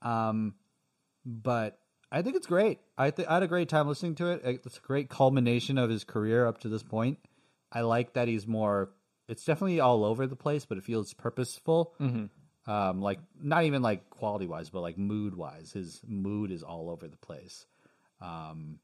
[0.00, 0.54] Um,
[1.26, 1.78] but
[2.12, 2.80] I think it's great.
[2.98, 4.40] I th- I had a great time listening to it.
[4.44, 7.18] It's a great culmination of his career up to this point.
[7.72, 8.90] I like that he's more.
[9.28, 11.94] It's definitely all over the place, but it feels purposeful.
[12.66, 16.90] Um, like not even like quality wise, but like mood wise, his mood is all
[16.90, 17.64] over the place.
[18.20, 18.80] Um,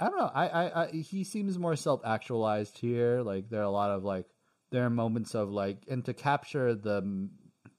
[0.00, 0.30] I don't know.
[0.34, 3.20] I, I, I he seems more self actualized here.
[3.20, 4.26] Like there are a lot of like
[4.70, 7.28] there are moments of like and to capture the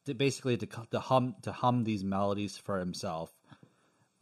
[0.05, 3.33] to basically to to hum to hum these melodies for himself,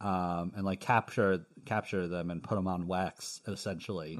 [0.00, 4.18] um, and like capture capture them and put them on wax essentially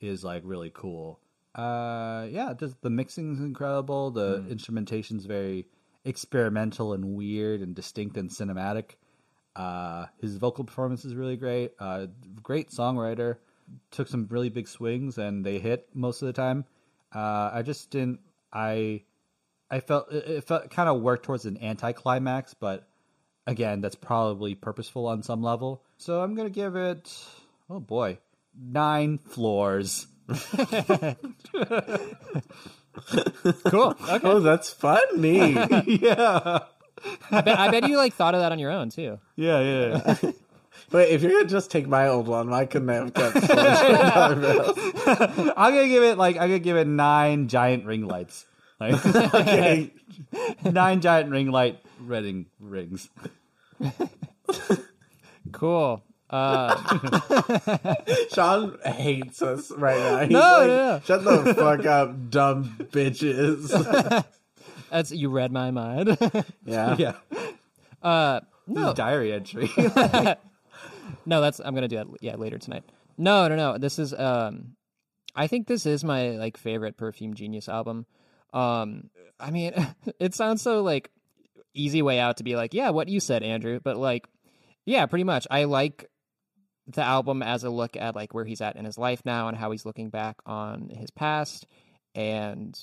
[0.00, 1.20] is like really cool.
[1.54, 4.10] Uh, yeah, just the mixing is incredible.
[4.10, 5.66] The instrumentation's very
[6.04, 8.92] experimental and weird and distinct and cinematic.
[9.56, 11.72] Uh, his vocal performance is really great.
[11.78, 12.06] Uh,
[12.42, 13.36] great songwriter.
[13.90, 16.64] Took some really big swings and they hit most of the time.
[17.14, 18.20] Uh, I just didn't.
[18.52, 19.02] I
[19.70, 22.88] I felt it, it felt kind of worked towards an anticlimax, but
[23.50, 25.82] again, that's probably purposeful on some level.
[25.98, 27.12] So I'm gonna give it.
[27.68, 28.18] Oh boy,
[28.58, 30.06] nine floors.
[33.64, 33.94] Cool.
[34.08, 34.20] Okay.
[34.24, 35.52] oh, that's funny.
[35.86, 36.58] yeah,
[37.30, 39.18] I, bet, I bet you like thought of that on your own too.
[39.36, 40.16] yeah, yeah.
[40.92, 43.52] Wait, if you're gonna just take my old one, why couldn't I have kept floors?
[45.56, 48.44] I'm gonna give it like I'm gonna give it nine giant ring lights.
[48.80, 48.94] Like,
[49.34, 49.92] okay.
[50.64, 53.08] nine giant ring light reading rings.
[55.52, 56.02] Cool.
[56.28, 57.94] Uh,
[58.32, 60.18] Sean hates us right now.
[60.20, 61.00] He's No, like, no, no.
[61.04, 64.24] Shut the fuck up, dumb bitches.
[64.90, 66.16] that's you read my mind.
[66.64, 66.94] yeah.
[66.98, 67.14] Yeah,
[68.02, 69.70] uh, this is diary entry.
[71.26, 72.06] no, that's I'm gonna do that.
[72.20, 72.84] Yeah, later tonight.
[73.18, 73.78] No, no, no.
[73.78, 74.76] This is um,
[75.34, 78.06] I think this is my like favorite Perfume Genius album.
[78.52, 79.10] Um,
[79.40, 79.72] I mean,
[80.20, 81.10] it sounds so like
[81.74, 84.26] easy way out to be like, yeah, what you said, Andrew, but like,
[84.84, 85.46] yeah, pretty much.
[85.50, 86.10] I like
[86.86, 89.56] the album as a look at like where he's at in his life now and
[89.56, 91.66] how he's looking back on his past
[92.14, 92.78] and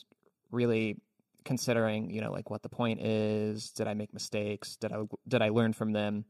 [0.52, 0.98] really
[1.44, 3.72] considering you know like what the point is.
[3.72, 4.76] Did i make mistakes?
[4.78, 6.26] Did i did i learn from them?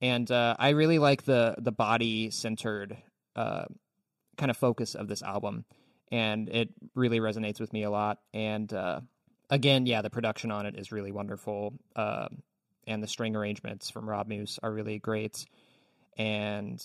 [0.00, 2.96] And uh, i really like the the body centered
[3.36, 3.64] uh,
[4.36, 5.64] kind of focus of this album.
[6.10, 8.18] And it really resonates with me a lot.
[8.34, 9.00] And uh,
[9.52, 12.26] again yeah the production on it is really wonderful uh,
[12.88, 15.44] and the string arrangements from rob moose are really great
[16.16, 16.82] and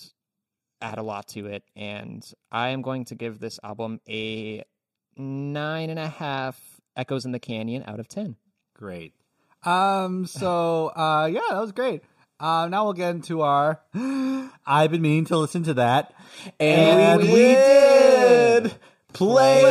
[0.80, 1.62] add a lot to it.
[1.76, 4.64] And I am going to give this album a
[5.16, 6.60] nine and a half
[6.96, 8.36] echoes in the canyon out of 10.
[8.74, 9.14] great.
[9.64, 10.26] Um.
[10.26, 12.02] So, uh, yeah, that was great.
[12.40, 13.80] Uh, now we'll get into our.
[14.66, 16.14] I've been meaning to listen to that.
[16.60, 18.74] And, And we, we did.
[19.12, 19.62] Playlist.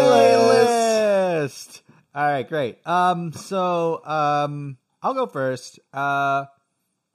[1.47, 1.81] Playlist.
[2.17, 2.79] All right, great.
[2.83, 5.79] Um, so um, I'll go first.
[5.93, 6.45] Uh,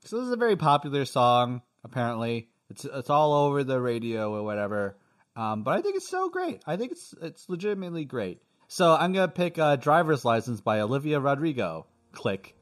[0.05, 1.61] so this is a very popular song.
[1.83, 4.97] Apparently, it's it's all over the radio or whatever.
[5.35, 6.63] Um, but I think it's so great.
[6.69, 8.43] I think it's it's legitimately great.
[8.69, 11.87] So I'm gonna pick uh, "Driver's License" by Olivia Rodrigo.
[12.13, 12.55] Click.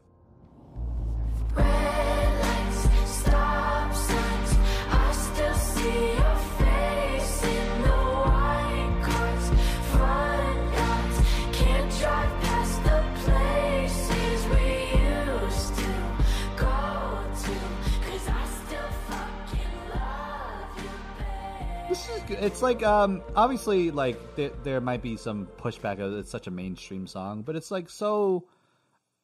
[22.30, 25.98] It's like um obviously like there, there might be some pushback.
[26.00, 28.46] of It's such a mainstream song, but it's like so.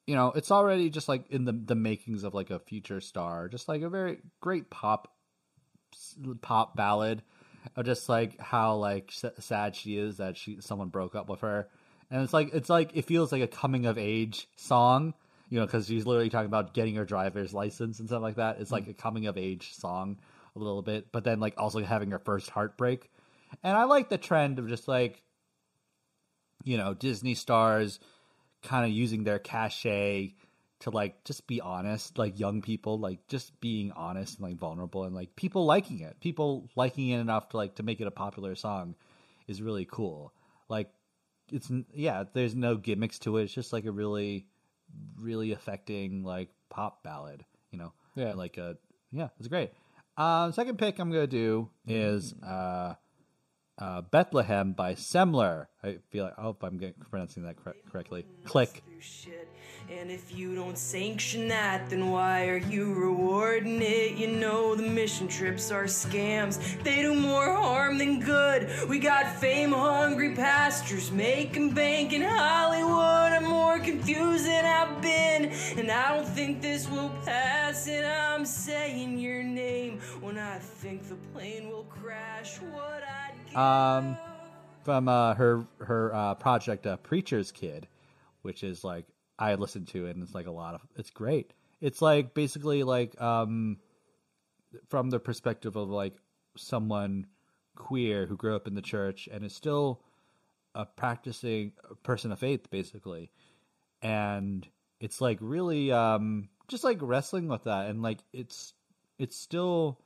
[0.06, 3.48] You know, it's already just like in the the makings of like a future star,
[3.48, 5.12] just like a very great pop
[6.42, 7.22] pop ballad
[7.74, 11.68] of just like how like sad she is that she someone broke up with her,
[12.10, 15.14] and it's like it's like it feels like a coming of age song,
[15.48, 18.60] you know, because she's literally talking about getting her driver's license and stuff like that.
[18.60, 20.18] It's like a coming of age song
[20.56, 23.10] a little bit, but then like also having her first heartbreak,
[23.62, 25.22] and I like the trend of just like
[26.64, 28.00] you know Disney stars
[28.62, 30.34] kind of using their cachet
[30.80, 35.04] to like just be honest like young people like just being honest and like vulnerable
[35.04, 36.18] and like people liking it.
[36.20, 38.94] People liking it enough to like to make it a popular song
[39.46, 40.32] is really cool.
[40.68, 40.90] Like
[41.52, 43.44] it's yeah there's no gimmicks to it.
[43.44, 44.46] It's just like a really
[45.18, 47.92] really affecting like pop ballad you know?
[48.14, 48.32] Yeah.
[48.32, 48.76] like a
[49.12, 49.70] yeah it's great
[50.16, 52.94] um second pick i'm gonna do is uh
[53.78, 55.66] uh, Bethlehem by Semler.
[55.82, 58.24] I feel like I hope I'm getting, pronouncing that cor- correctly.
[58.44, 58.82] Click.
[59.88, 64.16] And if you don't sanction that, then why are you rewarding it?
[64.16, 66.82] You know the mission trips are scams.
[66.82, 68.68] They do more harm than good.
[68.88, 73.32] We got fame hungry pastors making bank in Hollywood.
[73.32, 75.52] I'm more confused than I've been.
[75.78, 77.86] And I don't think this will pass.
[77.86, 79.25] And I'm saying your name
[80.20, 82.58] when I think the plane will crash.
[82.58, 83.02] What
[83.54, 83.56] I'd.
[83.56, 84.16] Um,
[84.82, 87.88] from uh, her her uh, project, uh, Preacher's Kid,
[88.42, 89.06] which is like
[89.38, 91.52] I listened to it and it's like a lot of it's great.
[91.80, 93.78] It's like basically like um,
[94.88, 96.14] from the perspective of like
[96.56, 97.26] someone
[97.74, 100.00] queer who grew up in the church and is still
[100.74, 101.72] a practicing
[102.02, 103.30] person of faith, basically,
[104.02, 104.66] and
[105.00, 108.72] it's like really um, just like wrestling with that and like it's
[109.18, 109.98] it's still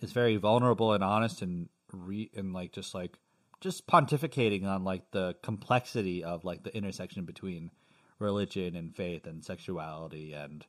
[0.00, 3.16] it's very vulnerable and honest and re and like just like
[3.60, 7.70] just pontificating on like the complexity of like the intersection between
[8.18, 10.64] religion and faith and sexuality and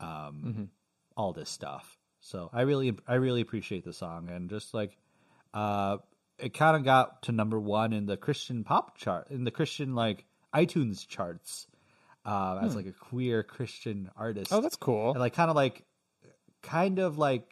[0.00, 0.70] um
[1.16, 1.98] all this stuff.
[2.20, 4.96] So I really I really appreciate the song and just like
[5.52, 5.98] uh
[6.38, 9.94] it kind of got to number 1 in the Christian pop chart in the Christian
[9.94, 10.24] like
[10.54, 11.66] iTunes charts
[12.24, 14.52] uh, as like a queer Christian artist.
[14.52, 15.10] Oh, that's cool.
[15.10, 15.84] And like kind of like
[16.64, 17.44] kind of like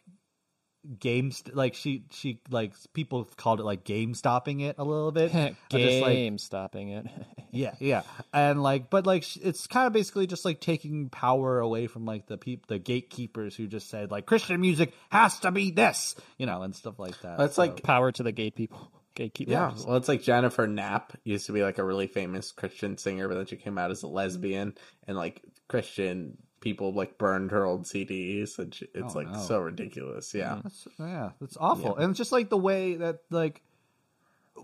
[0.99, 5.33] games like she she like people called it like game stopping it a little bit
[5.33, 7.07] Of just, like, Game stopping it.
[7.51, 8.01] yeah yeah
[8.33, 12.03] and like but like sh- it's kind of basically just like taking power away from
[12.03, 16.15] like the peop the gatekeepers who just said like christian music has to be this
[16.37, 18.91] you know and stuff like that it's So- like Power to the gate people.
[19.15, 19.51] Gatekeepers.
[19.51, 23.27] Yeah, well, it's like Jennifer Knapp used to be like a really famous Christian singer,
[23.27, 24.73] but then she came out as a lesbian,
[25.07, 25.39] and like
[25.69, 29.39] Christian people like burned her old CDs, and she, it's Oh, like no.
[29.39, 30.33] so ridiculous.
[30.33, 31.95] Yeah, That's, yeah, that's awful.
[31.97, 33.61] And just like the way that like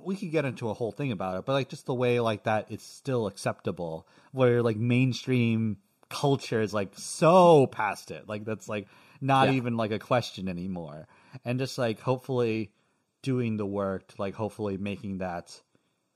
[0.03, 2.43] we could get into a whole thing about it, but like just the way like
[2.43, 5.77] that it's still acceptable where like mainstream
[6.09, 8.27] culture is like so past it.
[8.27, 8.87] Like that's like
[9.21, 9.55] not Yeah.
[9.55, 11.07] even like a question anymore.
[11.43, 12.71] And just like hopefully
[13.21, 15.59] doing the work to like hopefully making that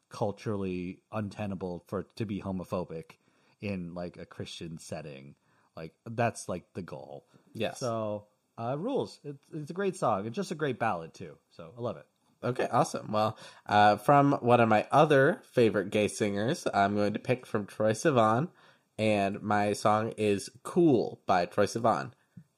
[0.10, 3.18] culturally untenable for to be homophobic
[3.62, 5.36] in like a Christian setting.
[5.76, 7.26] Like that's like the goal.
[7.54, 7.80] Yes.
[7.80, 8.26] So
[8.58, 9.20] uh, rules.
[9.24, 10.26] It's it's a great song.
[10.26, 11.38] It's just a great ballad too.
[11.52, 12.06] So I love it.
[12.44, 13.12] Okay, awesome.
[13.12, 17.66] Well, uh, from one of my other favorite gay singers, I'm going to pick from
[17.66, 18.50] Troye Sivan,
[18.98, 22.12] and my song is "Cool" by Troye Sivan.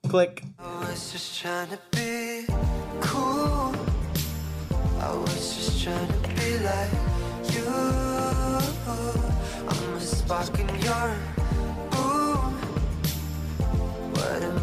[0.09, 0.43] Click.
[0.59, 0.95] I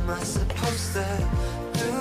[0.02, 1.28] am I supposed to
[1.74, 1.92] do?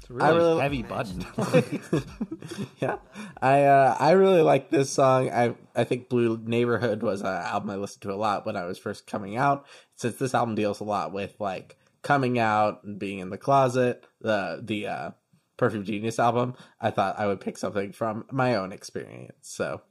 [0.00, 1.24] It's a really, really- heavy button.
[2.80, 2.96] yeah,
[3.40, 5.30] I uh, I really like this song.
[5.30, 8.64] I I think Blue Neighborhood was an album I listened to a lot when I
[8.64, 9.66] was first coming out.
[9.94, 14.04] Since this album deals a lot with like coming out and being in the closet,
[14.20, 15.10] the the uh,
[15.56, 19.36] Perfume Genius album, I thought I would pick something from my own experience.
[19.42, 19.82] So,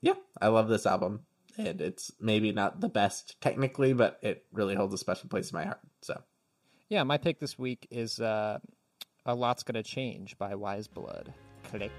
[0.00, 1.24] yeah, I love this album.
[1.58, 5.56] And it's maybe not the best technically, but it really holds a special place in
[5.58, 5.80] my heart.
[6.02, 6.22] So
[6.88, 8.60] Yeah, my pick this week is uh,
[9.26, 11.34] "A Lot's Gonna Change" by Weyes Blood.
[11.64, 11.92] Click.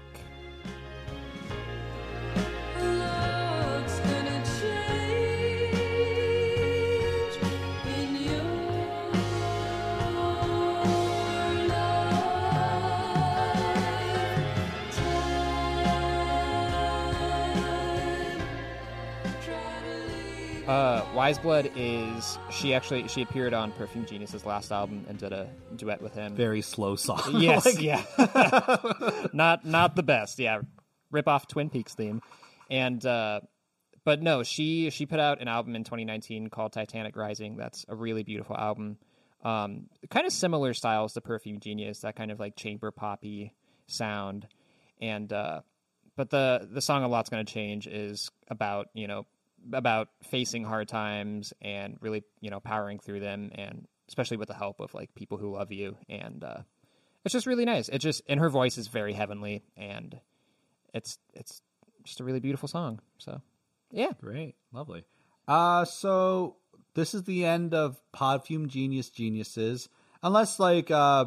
[20.70, 25.32] Uh, Weyes Blood is she actually she appeared on Perfume Genius's last album and did
[25.32, 26.36] a duet with him.
[26.36, 27.20] Very slow song.
[27.40, 28.04] Yes, Like, yeah.
[29.32, 30.38] not not the best.
[30.38, 30.60] Yeah,
[31.10, 32.22] rip off Twin Peaks theme,
[32.70, 33.40] and uh,
[34.04, 37.56] but no, she she put out an album in 2019 called Titanic Rising.
[37.56, 38.96] That's a really beautiful album.
[39.42, 43.54] Um, kind of similar styles to Perfume Genius, that kind of like chamber poppy
[43.88, 44.46] sound,
[45.00, 45.62] and uh,
[46.14, 49.26] but the the song a lot's going to change is about you know
[49.72, 54.54] about facing hard times and really you know powering through them and especially with the
[54.54, 56.58] help of like people who love you and uh
[57.24, 57.88] it's just really nice.
[57.88, 60.18] It just and her voice is very heavenly and
[60.94, 61.60] it's it's
[62.04, 63.00] just a really beautiful song.
[63.18, 63.40] So
[63.90, 64.12] yeah.
[64.20, 65.04] Great, lovely.
[65.46, 66.56] Uh, so
[66.94, 69.88] this is the end of Podfume Genius Geniuses.
[70.22, 71.26] Unless, like, uh,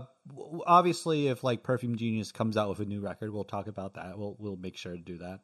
[0.65, 4.17] obviously, if like Perfume Genius comes out with a new record, we'll talk about that.
[4.17, 5.39] We'll we'll make sure to do that.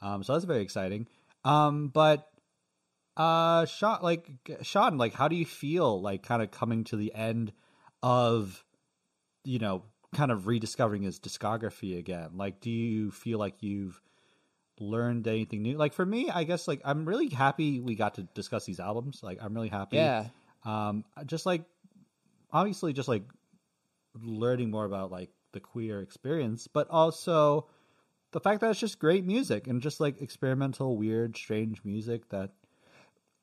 [0.00, 1.08] Um, so that's very exciting.
[1.44, 2.28] Um, but
[3.16, 4.30] uh, Sean, like
[4.62, 7.52] Sean, like, how do you feel like kind of coming to the end
[8.02, 8.64] of,
[9.44, 9.84] you know,
[10.14, 12.30] kind of rediscovering his discography again?
[12.34, 14.00] Like, do you feel like you've
[14.82, 15.76] learned anything new.
[15.76, 19.20] Like for me, I guess like I'm really happy we got to discuss these albums.
[19.22, 19.96] Like I'm really happy.
[19.96, 20.26] Yeah.
[20.64, 21.62] Um just like
[22.52, 23.24] obviously just like
[24.20, 27.68] learning more about like the queer experience, but also
[28.32, 32.50] the fact that it's just great music and just like experimental, weird, strange music that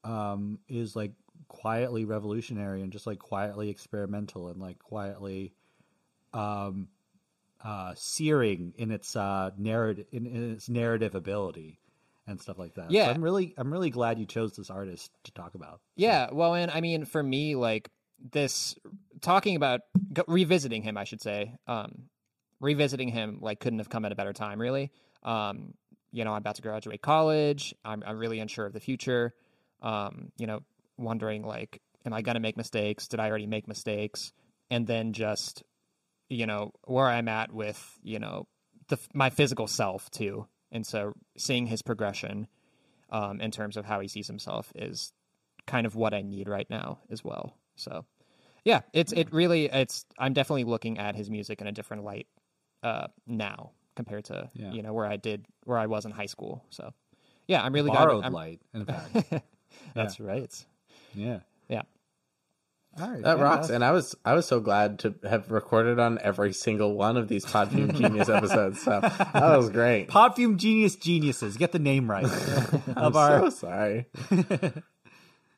[0.04, 1.12] um is like
[1.48, 5.54] quietly revolutionary and just like quietly experimental and like quietly
[6.34, 6.88] um
[7.64, 11.80] uh searing in its uh narrative in, in its narrative ability
[12.28, 12.90] and stuff like that.
[12.90, 13.10] So Yeah.
[13.10, 15.82] I'm really I'm really glad you chose this artist to talk about.
[15.96, 17.90] Yeah, well, and I mean, for me, like
[18.32, 18.76] this,
[19.22, 19.82] talking about
[20.28, 22.04] revisiting him, I should say, um,
[22.60, 24.92] revisiting him, like, couldn't have come at a better time, really.
[25.24, 25.74] Um,
[26.12, 27.74] you know, I'm about to graduate college.
[27.84, 29.34] I'm, I'm really unsure of the future.
[29.82, 30.60] Um, you know,
[30.98, 33.08] wondering, like, am I going to make mistakes?
[33.08, 34.34] Did I already make mistakes?
[34.70, 35.64] And then just,
[36.30, 38.48] you know, where I'm at with, you know,
[38.90, 40.48] the my physical self, too.
[40.72, 42.48] And so seeing his progression
[43.10, 45.12] um, in terms of how he sees himself is
[45.66, 47.56] kind of what I need right now as well.
[47.76, 48.06] So
[48.66, 52.28] yeah, it's it really it's I'm definitely looking at his music in a different light
[52.84, 54.72] uh now compared to Yeah.
[54.72, 56.64] you know where I did where I was in high school.
[56.70, 56.94] So
[57.48, 59.44] yeah, I'm really Borrowed glad I'm, light, in fact.
[59.94, 60.54] That's right.
[61.14, 61.40] yeah.
[61.68, 61.84] Yeah.
[63.00, 63.22] All right.
[63.22, 66.18] that yeah, rocks, that's- and I was I was so glad to have recorded on
[66.22, 68.82] every single one of these Podfume Genius episodes.
[68.82, 70.10] So that was great.
[70.10, 71.56] Podfume Genius Geniuses.
[71.58, 72.26] Get the name right
[72.88, 74.08] I'm of our so sorry.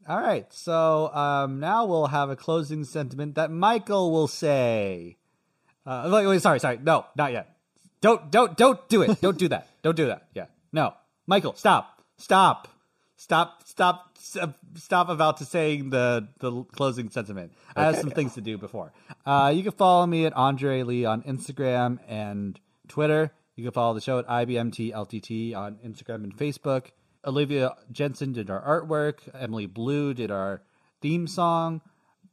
[0.07, 0.51] All right.
[0.51, 5.17] So um, now we'll have a closing sentiment that Michael will say.
[5.85, 6.79] Uh, wait, wait, sorry, sorry.
[6.83, 7.55] No, not yet.
[8.01, 9.21] Don't, don't, don't do it.
[9.21, 9.67] Don't do that.
[9.83, 10.27] Don't do that.
[10.33, 10.45] Yeah.
[10.73, 10.93] No.
[11.27, 12.01] Michael, stop.
[12.17, 12.67] Stop.
[13.21, 13.61] Stop.
[13.67, 14.17] Stop.
[14.17, 17.53] Stop about to saying the, the closing sentiment.
[17.75, 18.93] I have some things to do before.
[19.23, 23.31] Uh, you can follow me at Andre Lee on Instagram and Twitter.
[23.55, 26.87] You can follow the show at IBMTLTT on Instagram and Facebook.
[27.23, 29.19] Olivia Jensen did our artwork.
[29.39, 30.63] Emily Blue did our
[30.99, 31.81] theme song.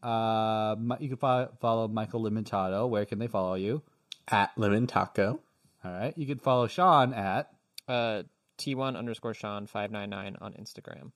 [0.03, 2.89] Uh, you can fo- follow Michael Limentato.
[2.89, 3.83] Where can they follow you?
[4.27, 5.41] At Lemon Taco.
[5.85, 6.17] All right.
[6.17, 7.51] You can follow Sean at.
[7.87, 8.23] Uh
[8.59, 11.13] T1 underscore Sean five nine nine on Instagram.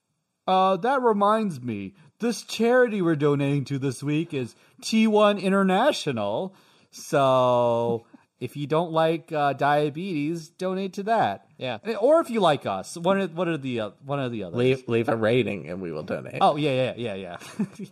[0.46, 1.94] Uh, that reminds me.
[2.18, 6.54] This charity we're donating to this week is T1 International.
[6.90, 8.06] So
[8.40, 11.46] if you don't like uh, diabetes, donate to that.
[11.58, 11.78] Yeah.
[12.00, 14.56] Or if you like us, one of one of the uh, one of the others.
[14.56, 16.38] Leave leave a rating and we will donate.
[16.40, 17.36] Oh yeah, yeah, yeah, yeah.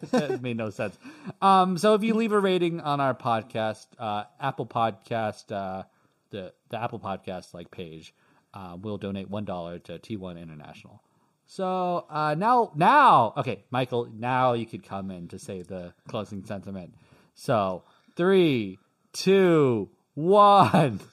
[0.10, 0.98] that made no sense.
[1.40, 5.84] Um, so if you leave a rating on our podcast, uh, Apple Podcast, uh,
[6.30, 8.12] the the Apple Podcast like page,
[8.54, 11.02] uh, we'll donate one dollar to T1 International.
[11.46, 16.44] So uh, now, now, okay, Michael, now you could come in to say the closing
[16.44, 16.94] sentiment.
[17.34, 17.82] So
[18.16, 18.78] three,
[19.12, 21.00] two, one.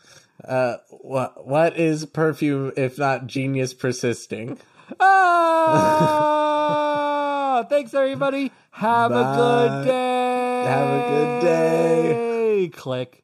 [0.47, 4.59] Uh, what what is perfume if not genius persisting?
[4.99, 6.27] Ah!
[7.67, 8.51] Thanks, everybody.
[8.71, 10.63] Have a good day.
[10.63, 12.69] Have a good day.
[12.69, 13.23] Click.